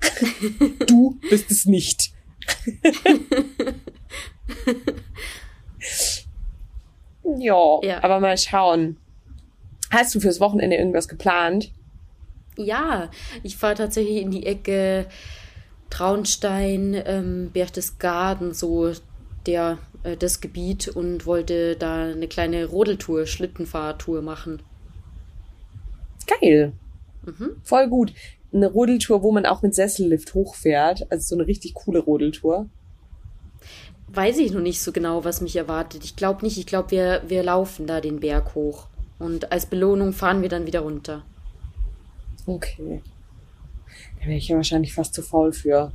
[0.86, 2.12] du bist es nicht.
[7.38, 8.98] ja, ja, aber mal schauen.
[9.90, 11.72] Hast du fürs Wochenende irgendwas geplant?
[12.56, 13.10] Ja,
[13.42, 15.06] ich fahre tatsächlich in die Ecke
[15.90, 18.92] Traunstein, ähm, Berchtesgaden, so
[19.46, 24.62] der, äh, das Gebiet und wollte da eine kleine Rodeltour, Schlittenfahrtour machen.
[26.26, 26.72] Geil.
[27.24, 27.56] Mhm.
[27.62, 28.12] Voll gut.
[28.52, 31.10] Eine Rodeltour, wo man auch mit Sessellift hochfährt.
[31.10, 32.68] Also so eine richtig coole Rodeltour.
[34.08, 36.04] Weiß ich noch nicht so genau, was mich erwartet.
[36.04, 36.58] Ich glaube nicht.
[36.58, 38.86] Ich glaube, wir, wir laufen da den Berg hoch.
[39.18, 41.24] Und als Belohnung fahren wir dann wieder runter.
[42.46, 43.02] Okay.
[44.20, 45.92] Da wäre ich ja wahrscheinlich fast zu faul für.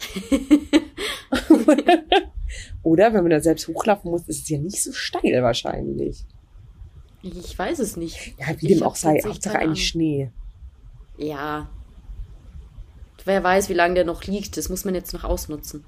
[2.82, 6.24] Oder wenn man da selbst hochlaufen muss, ist es ja nicht so steil wahrscheinlich.
[7.22, 8.34] Ich weiß es nicht.
[8.38, 10.30] Ja, wie dem auch sei, Hauptsache eigentlich Schnee.
[11.16, 11.68] Ja.
[13.24, 14.56] Wer weiß, wie lange der noch liegt.
[14.56, 15.84] Das muss man jetzt noch ausnutzen.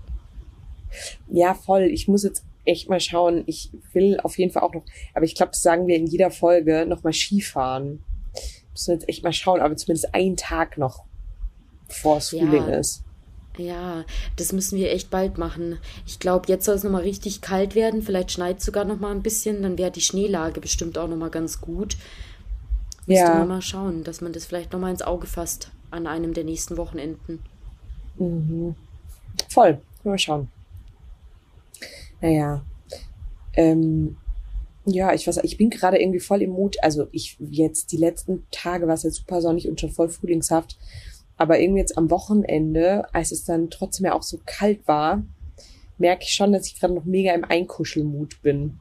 [1.28, 1.84] Ja, voll.
[1.84, 3.44] Ich muss jetzt echt mal schauen.
[3.46, 6.30] Ich will auf jeden Fall auch noch, aber ich glaube, das sagen wir in jeder
[6.30, 8.02] Folge, noch mal Skifahren.
[8.72, 11.04] Müssen wir jetzt echt mal schauen, aber zumindest einen Tag noch,
[11.88, 12.78] es Frühling ja.
[12.78, 13.04] ist.
[13.58, 14.04] Ja,
[14.36, 15.78] das müssen wir echt bald machen.
[16.06, 18.02] Ich glaube, jetzt soll es nochmal richtig kalt werden.
[18.02, 19.62] Vielleicht schneit es sogar nochmal ein bisschen.
[19.62, 21.96] Dann wäre die Schneelage bestimmt auch nochmal ganz gut.
[23.06, 23.34] Müsste ja.
[23.34, 26.76] man mal schauen, dass man das vielleicht nochmal ins Auge fasst an einem der nächsten
[26.76, 27.40] Wochenenden.
[28.16, 28.76] Mhm.
[29.48, 29.80] Voll.
[30.04, 30.48] Mal schauen.
[32.20, 32.62] Naja.
[33.54, 34.16] Ähm,
[34.90, 36.76] ja, ich weiß, ich bin gerade irgendwie voll im Mut.
[36.82, 40.78] Also ich jetzt die letzten Tage war es ja super sonnig und schon voll frühlingshaft.
[41.36, 45.22] Aber irgendwie jetzt am Wochenende, als es dann trotzdem ja auch so kalt war,
[45.98, 48.78] merke ich schon, dass ich gerade noch mega im Einkuschelmut bin.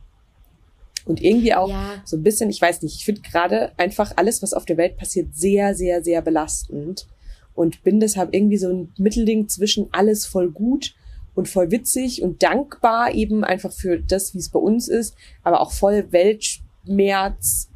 [1.06, 2.02] Und irgendwie auch ja.
[2.06, 4.98] so ein bisschen, ich weiß nicht, ich finde gerade einfach alles, was auf der Welt
[4.98, 7.08] passiert, sehr, sehr, sehr belastend.
[7.56, 10.93] Und bin deshalb irgendwie so ein Mittelding zwischen alles voll gut
[11.39, 15.62] und voll witzig und dankbar eben einfach für das, wie es bei uns ist, aber
[15.62, 17.69] auch voll Weltschmerz,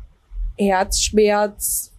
[0.58, 1.94] Herzschmerz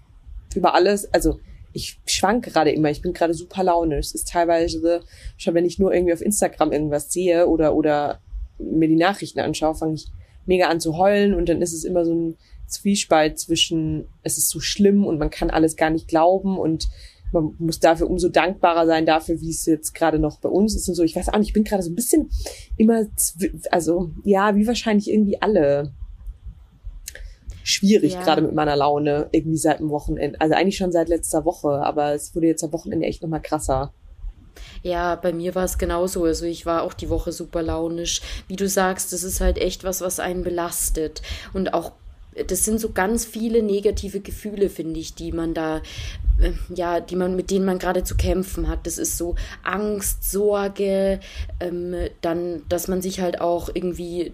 [0.54, 1.12] über alles.
[1.12, 1.40] Also
[1.72, 4.08] ich schwank gerade immer, ich bin gerade super launisch.
[4.08, 5.00] Es ist teilweise
[5.38, 8.20] schon, wenn ich nur irgendwie auf Instagram irgendwas sehe oder, oder
[8.58, 10.06] mir die Nachrichten anschaue, fange ich
[10.44, 14.50] mega an zu heulen und dann ist es immer so ein Zwiespalt zwischen, es ist
[14.50, 16.88] so schlimm und man kann alles gar nicht glauben und
[17.34, 20.88] man muss dafür umso dankbarer sein dafür, wie es jetzt gerade noch bei uns ist
[20.88, 21.02] und so.
[21.02, 22.30] Ich weiß auch nicht, ich bin gerade so ein bisschen
[22.78, 23.06] immer,
[23.70, 25.92] also ja, wie wahrscheinlich irgendwie alle
[27.62, 28.22] schwierig, ja.
[28.22, 30.40] gerade mit meiner Laune, irgendwie seit dem Wochenende.
[30.40, 33.92] Also eigentlich schon seit letzter Woche, aber es wurde jetzt am Wochenende echt nochmal krasser.
[34.82, 36.24] Ja, bei mir war es genauso.
[36.24, 38.20] Also ich war auch die Woche super launisch.
[38.48, 41.22] Wie du sagst, das ist halt echt was, was einen belastet.
[41.52, 41.92] Und auch,
[42.46, 45.82] das sind so ganz viele negative Gefühle, finde ich, die man da
[46.40, 48.86] äh, ja, die man, mit denen man gerade zu kämpfen hat.
[48.86, 51.20] Das ist so Angst, Sorge,
[51.60, 54.32] ähm, dann, dass man sich halt auch irgendwie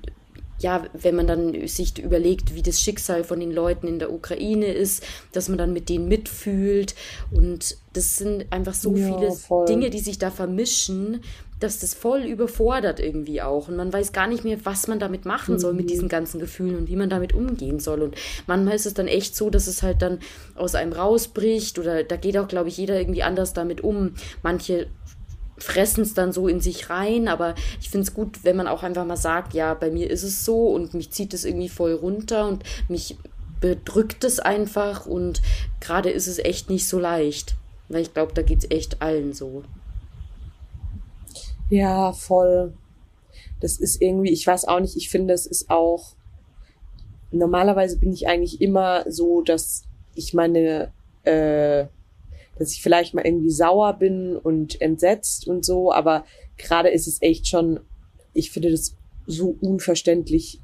[0.60, 4.66] ja, wenn man dann sich überlegt, wie das Schicksal von den Leuten in der Ukraine
[4.66, 6.94] ist, dass man dann mit denen mitfühlt.
[7.30, 9.64] Und das sind einfach so ja, viele voll.
[9.66, 11.22] Dinge, die sich da vermischen,
[11.60, 13.68] dass das voll überfordert irgendwie auch.
[13.68, 15.90] Und man weiß gar nicht mehr, was man damit machen soll mit mhm.
[15.90, 18.02] diesen ganzen Gefühlen und wie man damit umgehen soll.
[18.02, 20.18] Und manchmal ist es dann echt so, dass es halt dann
[20.54, 24.14] aus einem rausbricht oder da geht auch, glaube ich, jeder irgendwie anders damit um.
[24.42, 24.88] Manche
[25.58, 28.82] fressen es dann so in sich rein, aber ich finde es gut, wenn man auch
[28.82, 31.92] einfach mal sagt, ja, bei mir ist es so und mich zieht es irgendwie voll
[31.92, 33.16] runter und mich
[33.60, 35.42] bedrückt es einfach und
[35.80, 37.56] gerade ist es echt nicht so leicht,
[37.88, 39.64] weil ich glaube, da geht es echt allen so.
[41.70, 42.74] Ja, voll.
[43.60, 46.14] Das ist irgendwie, ich weiß auch nicht, ich finde, es ist auch,
[47.30, 50.92] normalerweise bin ich eigentlich immer so, dass ich meine,
[51.24, 51.86] äh,
[52.58, 56.24] dass ich vielleicht mal irgendwie sauer bin und entsetzt und so, aber
[56.58, 57.80] gerade ist es echt schon
[58.32, 60.60] ich finde das so unverständlich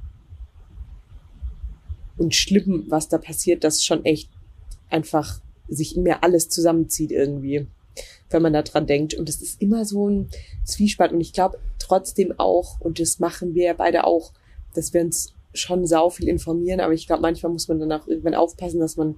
[2.17, 4.31] und schlimm, was da passiert, dass schon echt
[4.89, 7.67] einfach sich in mir alles zusammenzieht irgendwie,
[8.31, 9.15] wenn man da dran denkt.
[9.15, 10.29] Und es ist immer so ein
[10.65, 11.13] Zwiespalt.
[11.13, 14.33] Und ich glaube trotzdem auch, und das machen wir beide auch,
[14.75, 18.07] dass wir uns schon sau viel informieren, aber ich glaube, manchmal muss man dann auch
[18.07, 19.17] irgendwann aufpassen, dass man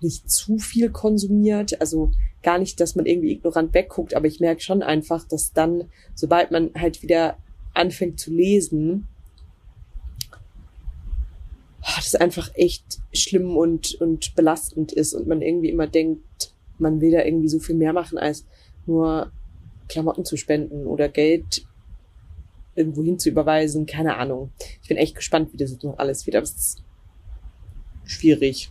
[0.00, 1.80] nicht zu viel konsumiert.
[1.80, 2.12] Also
[2.42, 6.50] gar nicht, dass man irgendwie ignorant wegguckt, aber ich merke schon einfach, dass dann, sobald
[6.50, 7.36] man halt wieder
[7.74, 9.08] anfängt zu lesen,
[11.82, 16.49] ah, das einfach echt schlimm und, und belastend ist und man irgendwie immer denkt,
[16.80, 18.46] man will da irgendwie so viel mehr machen, als
[18.86, 19.30] nur
[19.88, 21.64] Klamotten zu spenden oder Geld
[22.74, 23.86] irgendwo hin zu überweisen.
[23.86, 24.52] Keine Ahnung.
[24.82, 26.82] Ich bin echt gespannt, wie das jetzt noch alles wird, aber es ist
[28.04, 28.70] schwierig.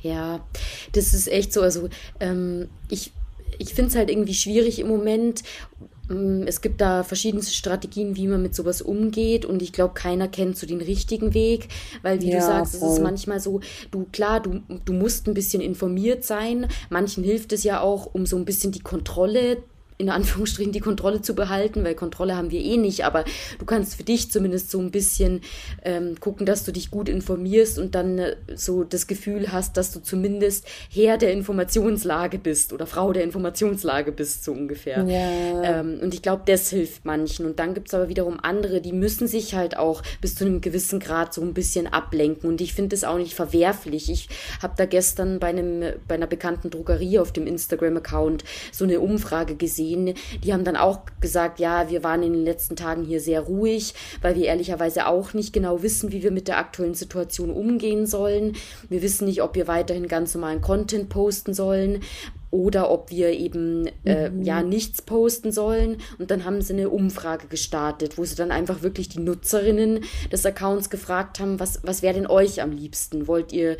[0.00, 0.46] Ja,
[0.92, 1.62] das ist echt so.
[1.62, 1.88] Also
[2.20, 3.12] ähm, ich,
[3.58, 5.42] ich finde es halt irgendwie schwierig im Moment.
[6.08, 10.28] Mm, es gibt da verschiedenste Strategien, wie man mit sowas umgeht und ich glaube, keiner
[10.28, 11.68] kennt so den richtigen Weg,
[12.02, 12.88] weil wie ja, du sagst, voll.
[12.88, 17.52] es ist manchmal so, du klar, du, du musst ein bisschen informiert sein, manchen hilft
[17.52, 19.58] es ja auch, um so ein bisschen die Kontrolle
[19.96, 23.24] in Anführungsstrichen die Kontrolle zu behalten, weil Kontrolle haben wir eh nicht, aber
[23.58, 25.42] du kannst für dich zumindest so ein bisschen
[25.84, 29.92] ähm, gucken, dass du dich gut informierst und dann äh, so das Gefühl hast, dass
[29.92, 35.04] du zumindest Herr der Informationslage bist oder Frau der Informationslage bist, so ungefähr.
[35.04, 35.80] Ja.
[35.80, 37.46] Ähm, und ich glaube, das hilft manchen.
[37.46, 40.98] Und dann gibt's aber wiederum andere, die müssen sich halt auch bis zu einem gewissen
[40.98, 42.48] Grad so ein bisschen ablenken.
[42.48, 44.10] Und ich finde das auch nicht verwerflich.
[44.10, 44.28] Ich
[44.60, 49.54] habe da gestern bei, einem, bei einer bekannten Drogerie auf dem Instagram-Account so eine Umfrage
[49.54, 50.14] gesehen, gesehen.
[50.42, 53.94] Die haben dann auch gesagt, ja, wir waren in den letzten Tagen hier sehr ruhig,
[54.22, 58.54] weil wir ehrlicherweise auch nicht genau wissen, wie wir mit der aktuellen Situation umgehen sollen.
[58.88, 62.00] Wir wissen nicht, ob wir weiterhin ganz normalen Content posten sollen
[62.50, 64.42] oder ob wir eben äh, mhm.
[64.42, 65.96] ja nichts posten sollen.
[66.18, 70.46] Und dann haben sie eine Umfrage gestartet, wo sie dann einfach wirklich die Nutzerinnen des
[70.46, 73.26] Accounts gefragt haben, was, was wäre denn euch am liebsten?
[73.26, 73.76] Wollt ihr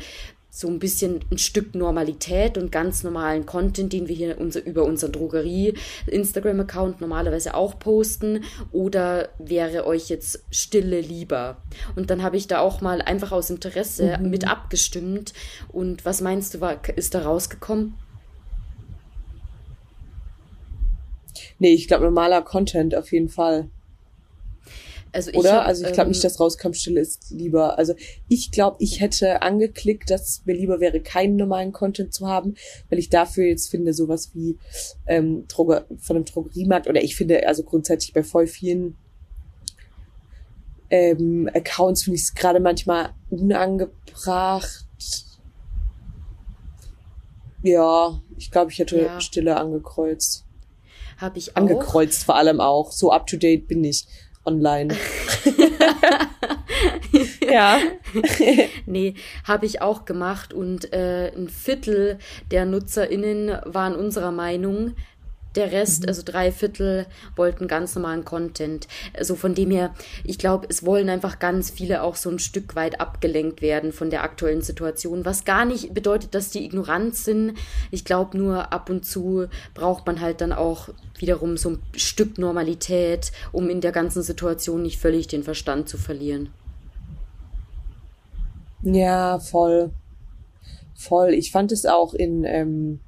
[0.55, 4.85] so ein bisschen ein Stück Normalität und ganz normalen Content, den wir hier unser, über
[4.85, 8.45] unseren Drogerie-Instagram-Account normalerweise auch posten?
[8.71, 11.57] Oder wäre euch jetzt Stille lieber?
[11.97, 14.29] Und dann habe ich da auch mal einfach aus Interesse mhm.
[14.29, 15.33] mit abgestimmt.
[15.73, 17.95] Und was meinst du, war, ist da rausgekommen?
[21.59, 23.69] Nee, ich glaube normaler Content auf jeden Fall.
[25.15, 25.61] Also ich Oder?
[25.61, 27.77] Hab, also ich glaube ähm, nicht, dass Rauskampfstille ist lieber.
[27.77, 27.95] Also
[28.27, 32.55] ich glaube, ich hätte angeklickt, dass es mir lieber wäre, keinen normalen Content zu haben,
[32.89, 34.57] weil ich dafür jetzt finde, sowas wie
[35.07, 38.97] ähm, Droge, von einem Drogeriemarkt oder ich finde, also grundsätzlich bei voll vielen
[40.89, 44.85] ähm, Accounts finde ich es gerade manchmal unangebracht.
[47.63, 49.21] Ja, ich glaube, ich hätte ja.
[49.21, 50.43] Stille angekreuzt.
[51.17, 51.55] Habe ich auch.
[51.55, 52.91] Angekreuzt vor allem auch.
[52.91, 54.05] So up to date bin ich
[54.45, 54.95] online.
[57.41, 57.79] ja.
[58.85, 62.19] nee, habe ich auch gemacht und äh, ein Viertel
[62.51, 64.95] der NutzerInnen waren unserer Meinung,
[65.55, 66.09] der Rest, mhm.
[66.09, 68.87] also drei Viertel, wollten ganz normalen Content.
[69.13, 72.75] Also von dem her, ich glaube, es wollen einfach ganz viele auch so ein Stück
[72.75, 77.53] weit abgelenkt werden von der aktuellen Situation, was gar nicht bedeutet, dass die ignorant sind.
[77.91, 82.37] Ich glaube nur, ab und zu braucht man halt dann auch wiederum so ein Stück
[82.37, 86.49] Normalität, um in der ganzen Situation nicht völlig den Verstand zu verlieren.
[88.81, 89.91] Ja, voll.
[90.93, 91.33] Voll.
[91.33, 92.99] Ich fand es auch in, ähm,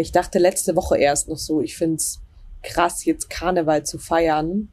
[0.00, 2.20] ich dachte letzte Woche erst noch so, ich find's
[2.62, 4.68] krass, jetzt Karneval zu feiern.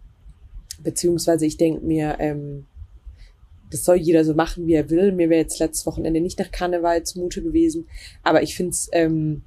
[0.80, 2.66] Beziehungsweise ich denk mir, ähm,
[3.72, 5.12] das soll jeder so machen, wie er will.
[5.12, 7.88] Mir wäre jetzt letztes Wochenende nicht nach Karneval zumute gewesen.
[8.24, 9.44] Aber ich find's ähm,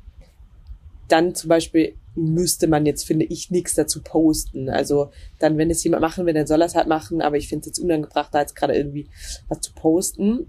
[1.08, 4.68] dann zum Beispiel müsste man jetzt, finde ich, nichts dazu posten.
[4.68, 7.22] Also dann, wenn es jemand machen will, dann soll er es halt machen.
[7.22, 9.06] Aber ich finde es jetzt unangebracht, da jetzt gerade irgendwie
[9.48, 10.46] was zu posten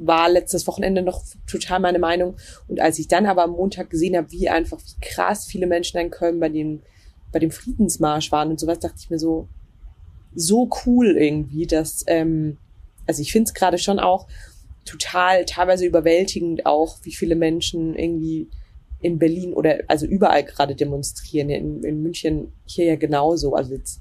[0.00, 2.36] war letztes Wochenende noch total meine Meinung.
[2.68, 6.00] Und als ich dann aber am Montag gesehen habe, wie einfach, wie krass viele Menschen
[6.00, 6.80] in Köln bei dem,
[7.32, 9.48] bei dem Friedensmarsch waren und sowas, dachte ich mir so,
[10.34, 12.56] so cool irgendwie, dass, ähm,
[13.06, 14.26] also ich finde es gerade schon auch
[14.84, 18.48] total, teilweise überwältigend auch, wie viele Menschen irgendwie
[19.00, 21.50] in Berlin oder also überall gerade demonstrieren.
[21.50, 23.54] In, in München hier ja genauso.
[23.54, 24.00] Also jetzt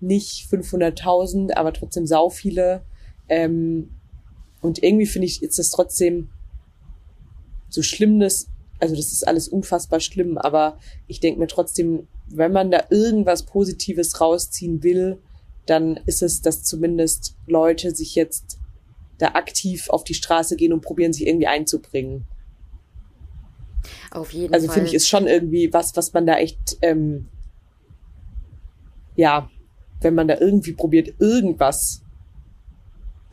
[0.00, 2.82] nicht 500.000, aber trotzdem sau viele.
[3.28, 3.90] Ähm,
[4.60, 6.28] und irgendwie finde ich, ist das trotzdem
[7.68, 8.48] so schlimm, dass,
[8.80, 13.44] also das ist alles unfassbar schlimm, aber ich denke mir trotzdem, wenn man da irgendwas
[13.44, 15.18] Positives rausziehen will,
[15.66, 18.58] dann ist es, dass zumindest Leute sich jetzt
[19.18, 22.24] da aktiv auf die Straße gehen und probieren, sich irgendwie einzubringen.
[24.10, 27.28] Auf jeden also, finde ich, ist schon irgendwie was, was man da echt, ähm,
[29.16, 29.50] ja,
[30.00, 32.02] wenn man da irgendwie probiert, irgendwas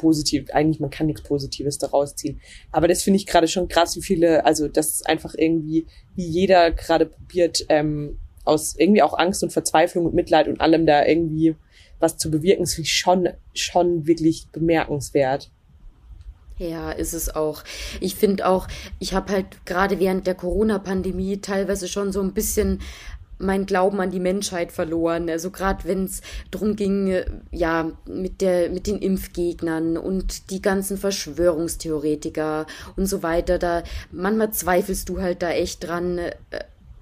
[0.05, 2.39] positiv, eigentlich man kann nichts Positives daraus ziehen.
[2.71, 6.27] Aber das finde ich gerade schon krass, wie viele, also das ist einfach irgendwie, wie
[6.27, 11.03] jeder gerade probiert, ähm, aus irgendwie auch Angst und Verzweiflung und Mitleid und allem da
[11.03, 11.55] irgendwie
[11.99, 15.49] was zu bewirken, ist schon, schon wirklich bemerkenswert.
[16.59, 17.63] Ja, ist es auch.
[17.99, 18.67] Ich finde auch,
[18.99, 22.79] ich habe halt gerade während der Corona-Pandemie teilweise schon so ein bisschen
[23.37, 25.29] mein Glauben an die Menschheit verloren.
[25.29, 26.21] Also gerade wenn es
[26.51, 32.65] darum ging, ja, mit der, mit den Impfgegnern und die ganzen Verschwörungstheoretiker
[32.95, 36.31] und so weiter, da manchmal zweifelst du halt da echt dran, äh,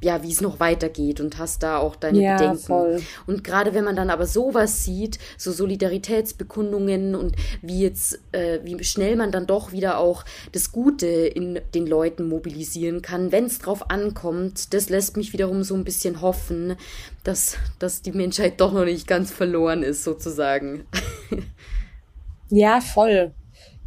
[0.04, 2.60] ja, wie es noch weitergeht und hast da auch deine ja, Bedenken.
[2.60, 3.02] Voll.
[3.26, 8.84] Und gerade wenn man dann aber sowas sieht, so Solidaritätsbekundungen und wie jetzt, äh, wie
[8.84, 13.60] schnell man dann doch wieder auch das Gute in den Leuten mobilisieren kann, wenn es
[13.60, 16.76] drauf ankommt, das lässt mich wiederum so ein bisschen hoffen,
[17.24, 20.86] dass, dass die Menschheit doch noch nicht ganz verloren ist, sozusagen.
[22.50, 23.34] ja, voll.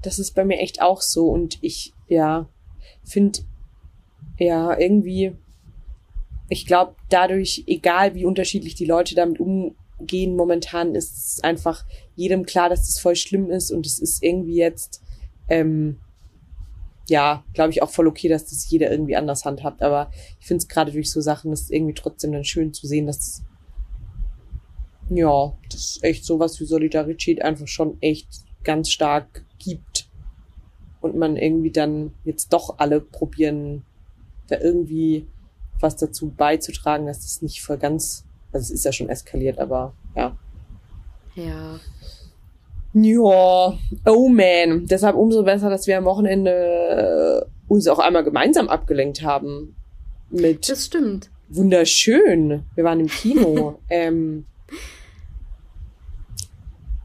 [0.03, 2.49] Das ist bei mir echt auch so und ich, ja,
[3.05, 3.41] finde,
[4.39, 5.37] ja, irgendwie
[6.49, 11.85] ich glaube, dadurch, egal wie unterschiedlich die Leute damit umgehen, momentan ist es einfach
[12.15, 15.03] jedem klar, dass das voll schlimm ist und es ist irgendwie jetzt,
[15.49, 15.99] ähm,
[17.09, 19.83] ja, glaube ich auch voll okay, dass das jeder irgendwie anders handhabt.
[19.83, 23.07] Aber ich finde es gerade durch so Sachen, ist irgendwie trotzdem dann schön zu sehen,
[23.07, 23.43] dass
[25.09, 28.29] ja, das echt sowas wie Solidarität einfach schon echt
[28.65, 30.09] ganz stark gibt.
[31.01, 33.85] Und man irgendwie dann jetzt doch alle probieren,
[34.49, 35.27] da irgendwie
[35.81, 39.93] was dazu beizutragen, dass das nicht voll ganz, also es ist ja schon eskaliert, aber
[40.15, 40.37] ja.
[41.35, 41.81] Ja.
[42.99, 44.87] Ja, oh man.
[44.87, 49.77] Deshalb umso besser, dass wir am Wochenende äh, uns auch einmal gemeinsam abgelenkt haben.
[50.31, 51.31] Mit das stimmt.
[51.51, 52.65] Wunderschön.
[52.75, 53.79] Wir waren im Kino.
[53.91, 54.47] ähm,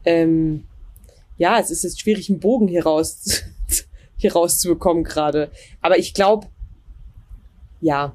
[0.04, 0.64] ähm,
[1.36, 3.42] ja, es ist jetzt schwierig, einen Bogen hier raus,
[4.16, 5.50] hier rauszubekommen gerade.
[5.82, 6.46] Aber ich glaube,
[7.82, 8.14] ja,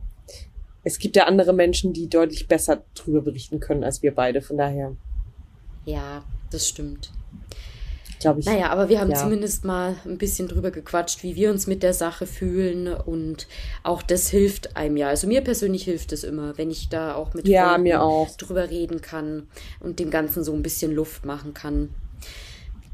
[0.87, 4.41] es gibt ja andere Menschen, die deutlich besser drüber berichten können als wir beide.
[4.41, 4.95] Von daher.
[5.85, 7.11] Ja, das stimmt.
[8.19, 8.45] Glaube ich.
[8.47, 9.17] Naja, aber wir haben ja.
[9.17, 13.47] zumindest mal ein bisschen drüber gequatscht, wie wir uns mit der Sache fühlen und
[13.83, 15.09] auch das hilft einem ja.
[15.09, 18.35] Also mir persönlich hilft es immer, wenn ich da auch mit ja, auch.
[18.37, 19.47] drüber reden kann
[19.79, 21.89] und dem Ganzen so ein bisschen Luft machen kann.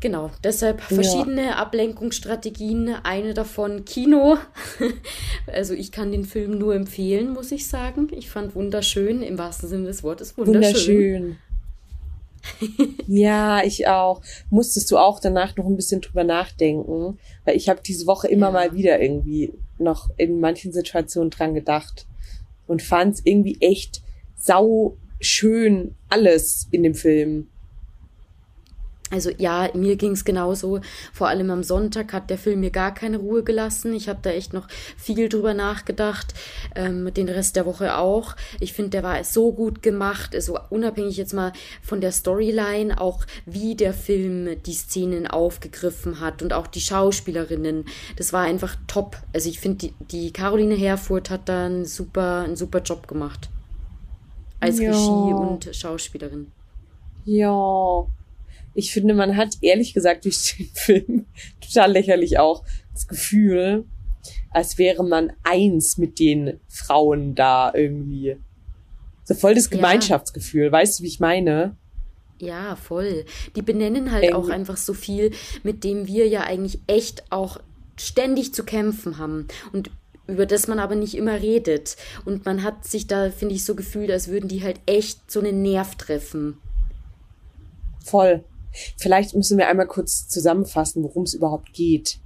[0.03, 1.55] Genau, deshalb verschiedene ja.
[1.55, 2.93] Ablenkungsstrategien.
[3.03, 4.37] Eine davon Kino.
[5.47, 8.09] also ich kann den Film nur empfehlen, muss ich sagen.
[8.11, 11.37] Ich fand wunderschön, im wahrsten Sinne des Wortes wunderschön.
[12.59, 12.97] Wunderschön.
[13.07, 14.21] ja, ich auch.
[14.49, 17.17] Musstest du auch danach noch ein bisschen drüber nachdenken?
[17.45, 18.51] Weil ich habe diese Woche immer ja.
[18.51, 22.07] mal wieder irgendwie noch in manchen Situationen dran gedacht
[22.67, 24.01] und fand es irgendwie echt
[24.35, 27.47] sau schön alles in dem Film.
[29.13, 30.81] Also ja, mir ging es genauso.
[31.13, 33.93] Vor allem am Sonntag hat der Film mir gar keine Ruhe gelassen.
[33.93, 36.33] Ich habe da echt noch viel drüber nachgedacht.
[36.73, 38.35] Ähm, den Rest der Woche auch.
[38.59, 40.33] Ich finde, der war so gut gemacht.
[40.33, 41.53] Also unabhängig jetzt mal
[41.83, 47.85] von der Storyline, auch wie der Film die Szenen aufgegriffen hat und auch die Schauspielerinnen.
[48.15, 49.17] Das war einfach top.
[49.31, 53.51] Also ich finde, die, die Caroline Herfurth hat da einen super, einen super Job gemacht.
[54.59, 54.89] Als ja.
[54.89, 56.51] Regie und Schauspielerin.
[57.25, 58.07] Ja,
[58.73, 61.25] ich finde, man hat ehrlich gesagt durch den Film
[61.61, 62.63] total lächerlich auch
[62.93, 63.85] das Gefühl,
[64.51, 68.37] als wäre man eins mit den Frauen da irgendwie.
[69.23, 70.71] So voll das Gemeinschaftsgefühl, ja.
[70.71, 71.77] weißt du, wie ich meine?
[72.39, 73.25] Ja, voll.
[73.55, 74.49] Die benennen halt irgendwie.
[74.49, 75.31] auch einfach so viel,
[75.63, 77.59] mit dem wir ja eigentlich echt auch
[77.97, 79.47] ständig zu kämpfen haben.
[79.71, 79.91] Und
[80.27, 81.95] über das man aber nicht immer redet.
[82.25, 85.39] Und man hat sich da, finde ich, so gefühlt, als würden die halt echt so
[85.39, 86.57] einen Nerv treffen.
[88.03, 88.43] Voll.
[88.97, 92.19] Vielleicht müssen wir einmal kurz zusammenfassen, worum es überhaupt geht.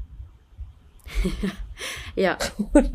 [2.15, 2.37] ja.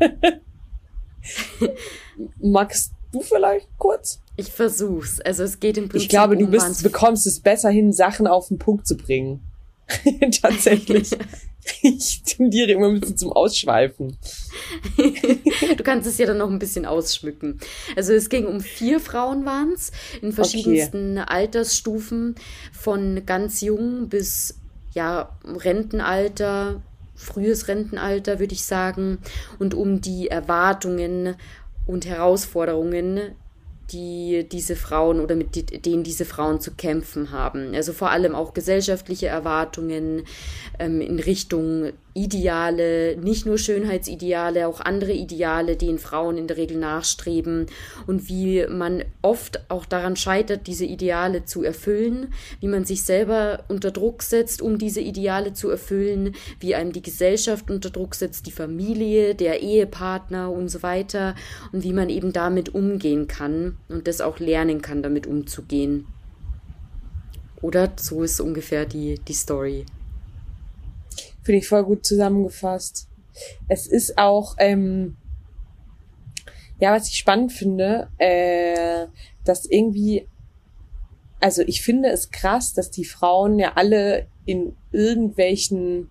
[2.41, 4.19] Magst du vielleicht kurz?
[4.35, 5.21] Ich versuch's.
[5.21, 6.01] Also es geht im Prinzip.
[6.01, 9.41] Ich glaube, du bist, bekommst es besser hin, Sachen auf den Punkt zu bringen.
[10.41, 11.11] Tatsächlich.
[11.81, 14.17] Ich tendiere immer ein bisschen zum Ausschweifen.
[14.97, 17.59] du kannst es ja dann noch ein bisschen ausschmücken.
[17.95, 19.91] Also es ging um vier Frauen waren's
[20.21, 21.27] in verschiedensten okay.
[21.27, 22.35] Altersstufen
[22.71, 24.59] von ganz jung bis
[24.93, 26.81] ja Rentenalter,
[27.15, 29.19] frühes Rentenalter würde ich sagen
[29.59, 31.35] und um die Erwartungen
[31.85, 33.35] und Herausforderungen
[33.91, 37.75] die diese Frauen oder mit denen diese Frauen zu kämpfen haben.
[37.75, 40.23] Also vor allem auch gesellschaftliche Erwartungen
[40.79, 46.77] ähm, in Richtung Ideale, nicht nur Schönheitsideale, auch andere Ideale, denen Frauen in der Regel
[46.77, 47.65] nachstreben
[48.05, 53.63] und wie man oft auch daran scheitert, diese Ideale zu erfüllen, wie man sich selber
[53.67, 58.45] unter Druck setzt, um diese Ideale zu erfüllen, wie einem die Gesellschaft unter Druck setzt,
[58.45, 61.33] die Familie, der Ehepartner und so weiter
[61.71, 66.07] und wie man eben damit umgehen kann und das auch lernen kann, damit umzugehen.
[67.61, 69.85] Oder so ist ungefähr die, die Story.
[71.43, 73.07] Finde ich voll gut zusammengefasst.
[73.67, 75.15] Es ist auch, ähm,
[76.79, 79.07] ja, was ich spannend finde, äh,
[79.45, 80.27] dass irgendwie,
[81.39, 86.09] also ich finde es krass, dass die Frauen ja alle in irgendwelchen,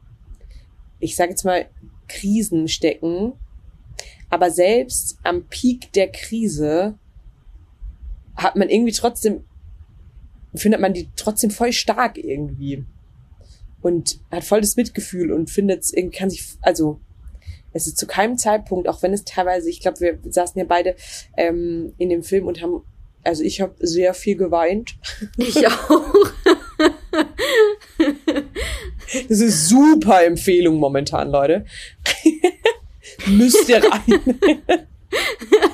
[1.01, 1.67] ich sage jetzt mal,
[2.09, 3.35] Krisen stecken,
[4.31, 6.99] aber selbst am Peak der Krise
[8.37, 9.45] hat man irgendwie trotzdem,
[10.55, 12.85] findet man die trotzdem voll stark irgendwie
[13.83, 17.01] und hat voll das Mitgefühl und findet, kann sich, also
[17.72, 20.95] es ist zu keinem Zeitpunkt, auch wenn es teilweise, ich glaube, wir saßen ja beide
[21.37, 22.83] ähm, in dem Film und haben,
[23.24, 24.97] also ich habe sehr viel geweint.
[25.37, 26.05] Ich auch.
[29.28, 31.64] das ist super Empfehlung momentan, Leute.
[33.26, 34.20] Müsst ihr rein.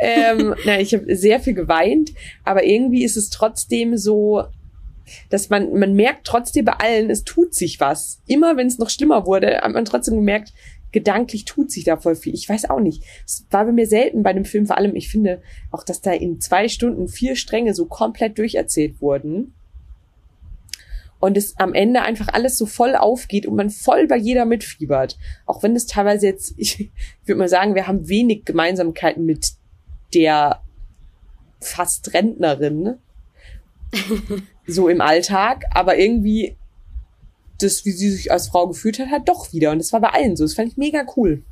[0.00, 2.12] ähm, na, ich habe sehr viel geweint,
[2.44, 4.44] aber irgendwie ist es trotzdem so,
[5.30, 8.20] dass man, man merkt trotzdem bei allen, es tut sich was.
[8.26, 10.52] Immer wenn es noch schlimmer wurde, hat man trotzdem gemerkt,
[10.92, 12.34] gedanklich tut sich da voll viel.
[12.34, 13.02] Ich weiß auch nicht.
[13.26, 16.12] Es war bei mir selten bei dem Film, vor allem, ich finde auch, dass da
[16.12, 19.52] in zwei Stunden vier Stränge so komplett durcherzählt wurden.
[21.18, 25.18] Und es am Ende einfach alles so voll aufgeht und man voll bei jeder mitfiebert.
[25.44, 26.90] Auch wenn es teilweise jetzt, ich
[27.24, 29.52] würde mal sagen, wir haben wenig Gemeinsamkeiten mit
[30.14, 30.62] der
[31.60, 32.94] fast Rentnerin
[34.66, 36.56] so im Alltag, aber irgendwie
[37.58, 39.70] das, wie sie sich als Frau gefühlt hat, hat doch wieder.
[39.70, 40.44] Und das war bei allen so.
[40.44, 41.42] Das fand ich mega cool.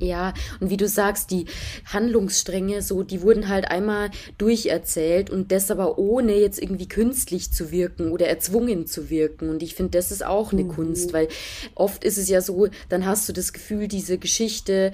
[0.00, 1.46] Ja, und wie du sagst, die
[1.86, 7.70] Handlungsstränge, so, die wurden halt einmal durcherzählt und das aber ohne jetzt irgendwie künstlich zu
[7.70, 9.48] wirken oder erzwungen zu wirken.
[9.48, 10.68] Und ich finde, das ist auch eine mhm.
[10.68, 11.28] Kunst, weil
[11.76, 14.92] oft ist es ja so, dann hast du das Gefühl, diese Geschichte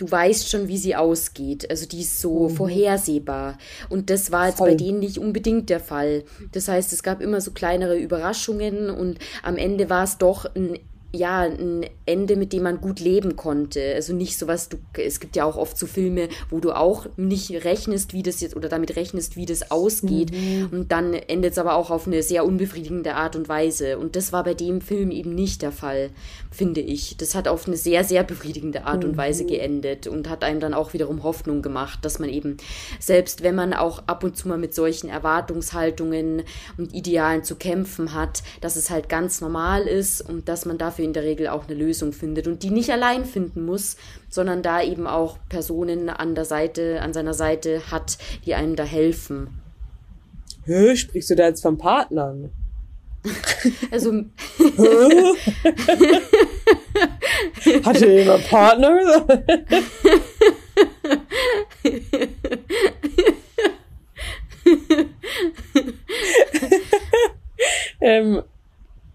[0.00, 1.68] du weißt schon, wie sie ausgeht.
[1.70, 2.54] Also die ist so mhm.
[2.54, 3.58] vorhersehbar.
[3.88, 4.70] Und das war jetzt Voll.
[4.70, 6.24] bei denen nicht unbedingt der Fall.
[6.52, 10.78] Das heißt, es gab immer so kleinere Überraschungen und am Ende war es doch ein
[11.12, 13.94] ja, ein Ende, mit dem man gut leben konnte.
[13.94, 17.06] Also nicht so was, du, es gibt ja auch oft so Filme, wo du auch
[17.16, 20.30] nicht rechnest, wie das jetzt, oder damit rechnest, wie das ausgeht.
[20.30, 20.68] Mhm.
[20.70, 23.98] Und dann endet es aber auch auf eine sehr unbefriedigende Art und Weise.
[23.98, 26.10] Und das war bei dem Film eben nicht der Fall,
[26.50, 27.16] finde ich.
[27.16, 29.10] Das hat auf eine sehr, sehr befriedigende Art mhm.
[29.10, 32.56] und Weise geendet und hat einem dann auch wiederum Hoffnung gemacht, dass man eben,
[33.00, 36.44] selbst wenn man auch ab und zu mal mit solchen Erwartungshaltungen
[36.78, 40.99] und Idealen zu kämpfen hat, dass es halt ganz normal ist und dass man dafür
[41.00, 43.96] dafür in der Regel auch eine Lösung findet und die nicht allein finden muss,
[44.28, 48.84] sondern da eben auch Personen an der Seite, an seiner Seite hat, die einem da
[48.84, 49.48] helfen.
[50.64, 52.34] Hä, sprichst du da jetzt vom Partner?
[53.90, 54.24] Also.
[57.84, 59.26] Hatte jemand Partner?
[68.00, 68.42] ähm,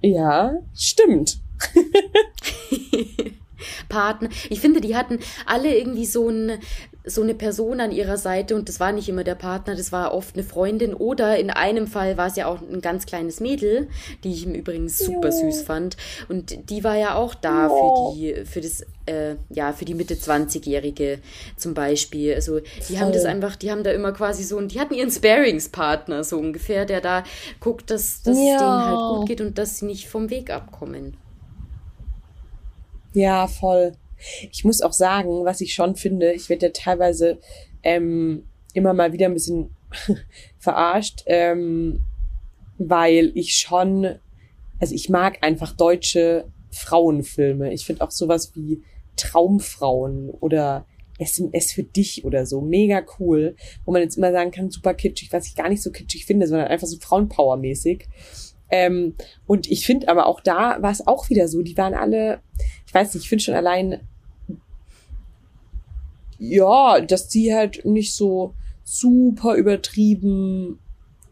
[0.01, 1.39] ja, stimmt.
[3.89, 4.29] Partner.
[4.49, 6.59] Ich finde, die hatten alle irgendwie so ein
[7.07, 10.13] so eine Person an ihrer Seite und das war nicht immer der Partner, das war
[10.13, 13.87] oft eine Freundin oder in einem Fall war es ja auch ein ganz kleines Mädel,
[14.23, 15.97] die ich im Übrigen super süß fand
[16.29, 20.15] und die war ja auch da für die für das äh, ja für die Mitte
[20.15, 21.19] 20-jährige
[21.57, 22.33] zum Beispiel.
[22.33, 22.97] Also die Voll.
[22.97, 26.39] haben das einfach, die haben da immer quasi so und die hatten ihren Sparingspartner so
[26.39, 27.23] ungefähr, der da
[27.59, 28.55] guckt, dass dass ja.
[28.55, 31.17] es denen halt gut geht und dass sie nicht vom Weg abkommen.
[33.15, 33.93] Ja, voll.
[34.51, 37.39] Ich muss auch sagen, was ich schon finde, ich werde ja teilweise
[37.81, 38.43] ähm,
[38.73, 39.75] immer mal wieder ein bisschen
[40.59, 42.01] verarscht, ähm,
[42.77, 44.19] weil ich schon,
[44.79, 47.73] also ich mag einfach deutsche Frauenfilme.
[47.73, 48.83] Ich finde auch sowas wie
[49.15, 50.85] Traumfrauen oder
[51.17, 52.59] SMS für dich oder so.
[52.59, 53.55] Mega cool.
[53.85, 56.47] Wo man jetzt immer sagen kann, super kitschig, was ich gar nicht so kitschig finde,
[56.47, 58.07] sondern einfach so Frauenpower-mäßig.
[58.69, 62.39] Ähm, und ich finde aber auch da war es auch wieder so, die waren alle,
[62.87, 63.99] ich weiß nicht, ich finde schon allein,
[66.39, 68.53] ja, dass die halt nicht so
[68.83, 70.79] super übertrieben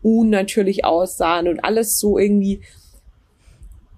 [0.01, 2.61] unnatürlich aussahen und alles so irgendwie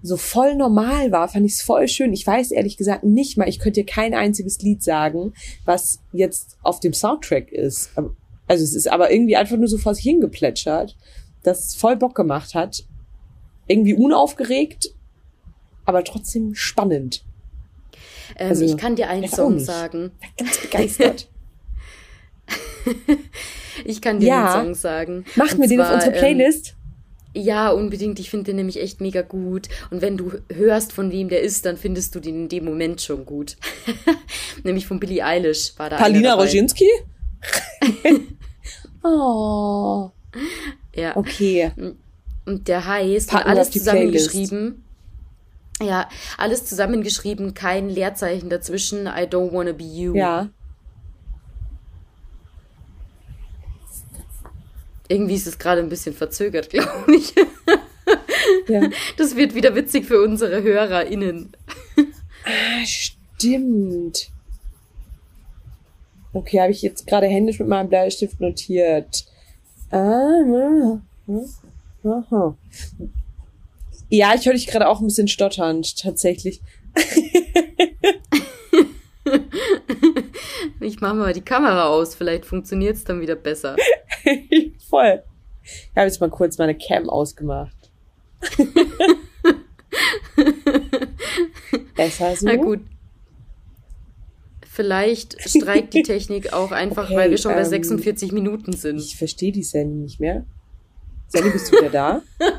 [0.02, 2.12] so voll normal war, fand ich es voll schön.
[2.12, 5.32] Ich weiß ehrlich gesagt nicht mal, ich könnte dir kein einziges Lied sagen,
[5.64, 7.90] was jetzt auf dem Soundtrack ist.
[8.46, 10.96] Also es ist aber irgendwie einfach nur so vor sich hingeplätschert,
[11.42, 12.84] dass es voll Bock gemacht hat.
[13.66, 14.90] Irgendwie unaufgeregt,
[15.84, 17.24] aber trotzdem spannend.
[18.36, 20.12] Ähm, also, ich kann dir einen Song sagen.
[20.36, 21.28] Ganz begeistert.
[23.84, 24.54] ich kann dir ja.
[24.54, 25.24] einen Song sagen.
[25.36, 26.76] Machen wir den auf unsere ähm, Playlist.
[27.34, 28.18] Ähm, ja, unbedingt.
[28.18, 29.68] Ich finde den nämlich echt mega gut.
[29.90, 33.02] Und wenn du hörst, von wem der ist, dann findest du den in dem Moment
[33.02, 33.56] schon gut.
[34.64, 35.96] nämlich von Billie Eilish war da.
[35.96, 36.88] Palina Roginski?
[39.04, 40.10] oh.
[40.94, 41.16] Ja.
[41.16, 41.72] Okay.
[42.46, 44.84] Und der heißt, Packen alles zusammengeschrieben.
[45.82, 49.06] Ja, alles zusammengeschrieben, kein Leerzeichen dazwischen.
[49.06, 50.14] I don't wanna be you.
[50.14, 50.48] Ja.
[55.08, 57.34] Irgendwie ist es gerade ein bisschen verzögert, glaube ich.
[58.68, 58.88] ja.
[59.16, 61.52] Das wird wieder witzig für unsere HörerInnen.
[62.44, 64.30] Ah, stimmt.
[66.32, 69.24] Okay, habe ich jetzt gerade händisch mit meinem Bleistift notiert.
[69.90, 71.00] Ah,
[72.06, 72.56] aha.
[74.08, 76.60] Ja, ich höre dich gerade auch ein bisschen stotternd, tatsächlich.
[80.80, 83.76] ich mache mal die Kamera aus, vielleicht funktioniert es dann wieder besser.
[84.88, 85.22] Voll.
[85.62, 87.74] Ich habe jetzt mal kurz meine Cam ausgemacht.
[91.96, 92.46] Besser so.
[92.46, 92.80] Na gut.
[94.66, 98.98] Vielleicht streikt die Technik auch einfach, okay, weil wir schon ähm, bei 46 Minuten sind.
[99.00, 100.44] Ich verstehe die Sandy nicht mehr.
[101.28, 102.22] Sandy, bist du wieder da?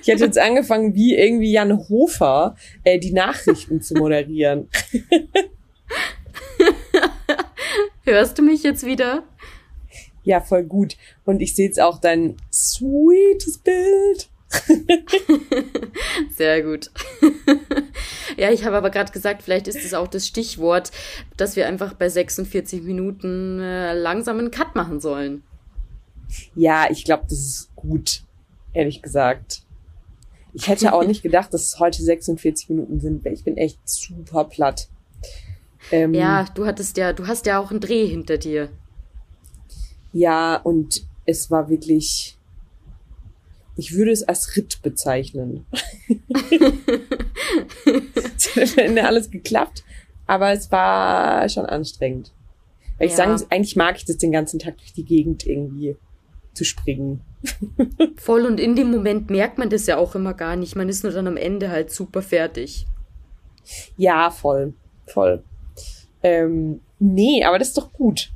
[0.00, 4.68] ich hätte jetzt angefangen, wie irgendwie Jan Hofer äh, die Nachrichten zu moderieren.
[8.04, 9.24] Hörst du mich jetzt wieder?
[10.22, 10.96] Ja, voll gut.
[11.24, 14.30] Und ich sehe jetzt auch dein sweetes Bild.
[16.30, 16.90] Sehr gut.
[18.36, 20.90] ja, ich habe aber gerade gesagt, vielleicht ist es auch das Stichwort,
[21.36, 25.42] dass wir einfach bei 46 Minuten äh, langsam einen Cut machen sollen.
[26.54, 28.22] Ja, ich glaube, das ist gut,
[28.72, 29.62] ehrlich gesagt.
[30.52, 33.78] Ich hätte auch nicht gedacht, dass es heute 46 Minuten sind, weil ich bin echt
[33.84, 34.88] super platt.
[35.90, 38.70] Ähm, ja, du hattest ja, du hast ja auch einen Dreh hinter dir.
[40.12, 42.33] Ja, und es war wirklich,
[43.76, 45.66] ich würde es als Ritt bezeichnen.
[48.36, 49.84] es hat am Ende alles geklappt,
[50.26, 52.32] aber es war schon anstrengend.
[52.98, 53.18] Weil ich ja.
[53.18, 55.96] sagen, eigentlich mag ich das den ganzen Tag durch die Gegend irgendwie
[56.52, 57.20] zu springen.
[58.16, 60.76] Voll und in dem Moment merkt man das ja auch immer gar nicht.
[60.76, 62.86] Man ist nur dann am Ende halt super fertig.
[63.96, 64.74] Ja, voll.
[65.06, 65.42] Voll.
[66.22, 68.32] Ähm, nee, aber das ist doch gut.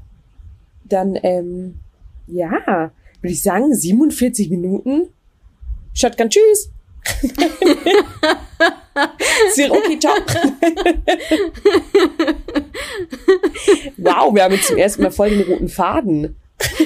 [0.84, 1.78] Dann, ähm,
[2.26, 5.08] ja, würde ich sagen, 47 Minuten.
[5.94, 6.70] Shotgun, tschüss.
[9.70, 10.14] okay, ciao.
[13.96, 16.36] wow, wir haben jetzt zum ersten Mal voll den roten Faden.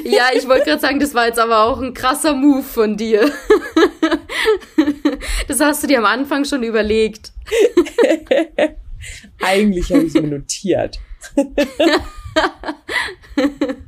[0.04, 3.30] Ja, ich wollte gerade sagen, das war jetzt aber auch ein krasser Move von dir.
[5.48, 7.32] Das hast du dir am Anfang schon überlegt.
[9.40, 10.98] Eigentlich habe ich es mir notiert.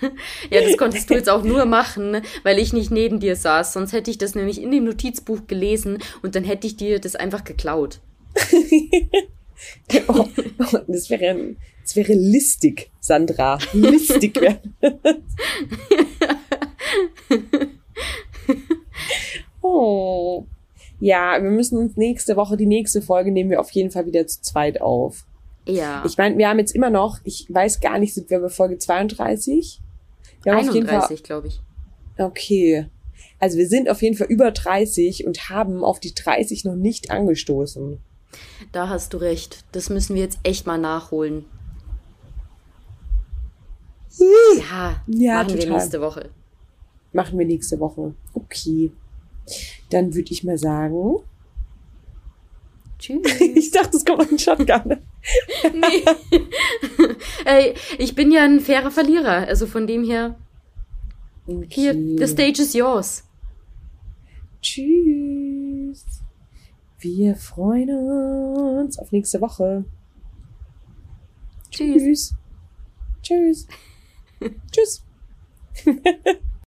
[0.50, 3.72] Ja, das konntest du jetzt auch nur machen, weil ich nicht neben dir saß.
[3.72, 7.16] Sonst hätte ich das nämlich in dem Notizbuch gelesen und dann hätte ich dir das
[7.16, 8.00] einfach geklaut.
[10.08, 10.26] oh,
[10.58, 13.58] oh, das wäre das wäre listig, Sandra.
[13.72, 14.60] Listig wäre.
[19.60, 20.46] oh.
[21.00, 24.26] Ja, wir müssen uns nächste Woche, die nächste Folge nehmen wir auf jeden Fall wieder
[24.26, 25.24] zu zweit auf.
[25.66, 26.04] Ja.
[26.06, 28.78] Ich meine, wir haben jetzt immer noch, ich weiß gar nicht, sind wir bei Folge
[28.78, 29.80] 32?
[30.42, 31.60] Wir 31, glaube ich.
[32.18, 32.86] Okay.
[33.38, 37.10] Also wir sind auf jeden Fall über 30 und haben auf die 30 noch nicht
[37.10, 37.98] angestoßen.
[38.72, 39.64] Da hast du recht.
[39.72, 41.44] Das müssen wir jetzt echt mal nachholen.
[44.18, 45.66] Ja, ja machen total.
[45.66, 46.30] wir nächste Woche.
[47.12, 48.14] Machen wir nächste Woche.
[48.34, 48.92] Okay.
[49.90, 51.20] Dann würde ich mal sagen.
[53.00, 53.40] Tschüss.
[53.40, 54.98] ich dachte, es kommt ein Shotgun.
[55.72, 56.36] nee.
[57.44, 59.48] Ey, ich bin ja ein fairer Verlierer.
[59.48, 60.36] Also von dem her.
[61.46, 61.66] Okay.
[61.70, 63.24] Hier, the stage is yours.
[64.60, 66.04] Tschüss.
[66.98, 69.84] Wir freuen uns auf nächste Woche.
[71.70, 72.02] Tschüss.
[72.02, 72.34] Tschüss.
[73.22, 73.66] Tschüss.
[74.70, 75.02] Tschüss.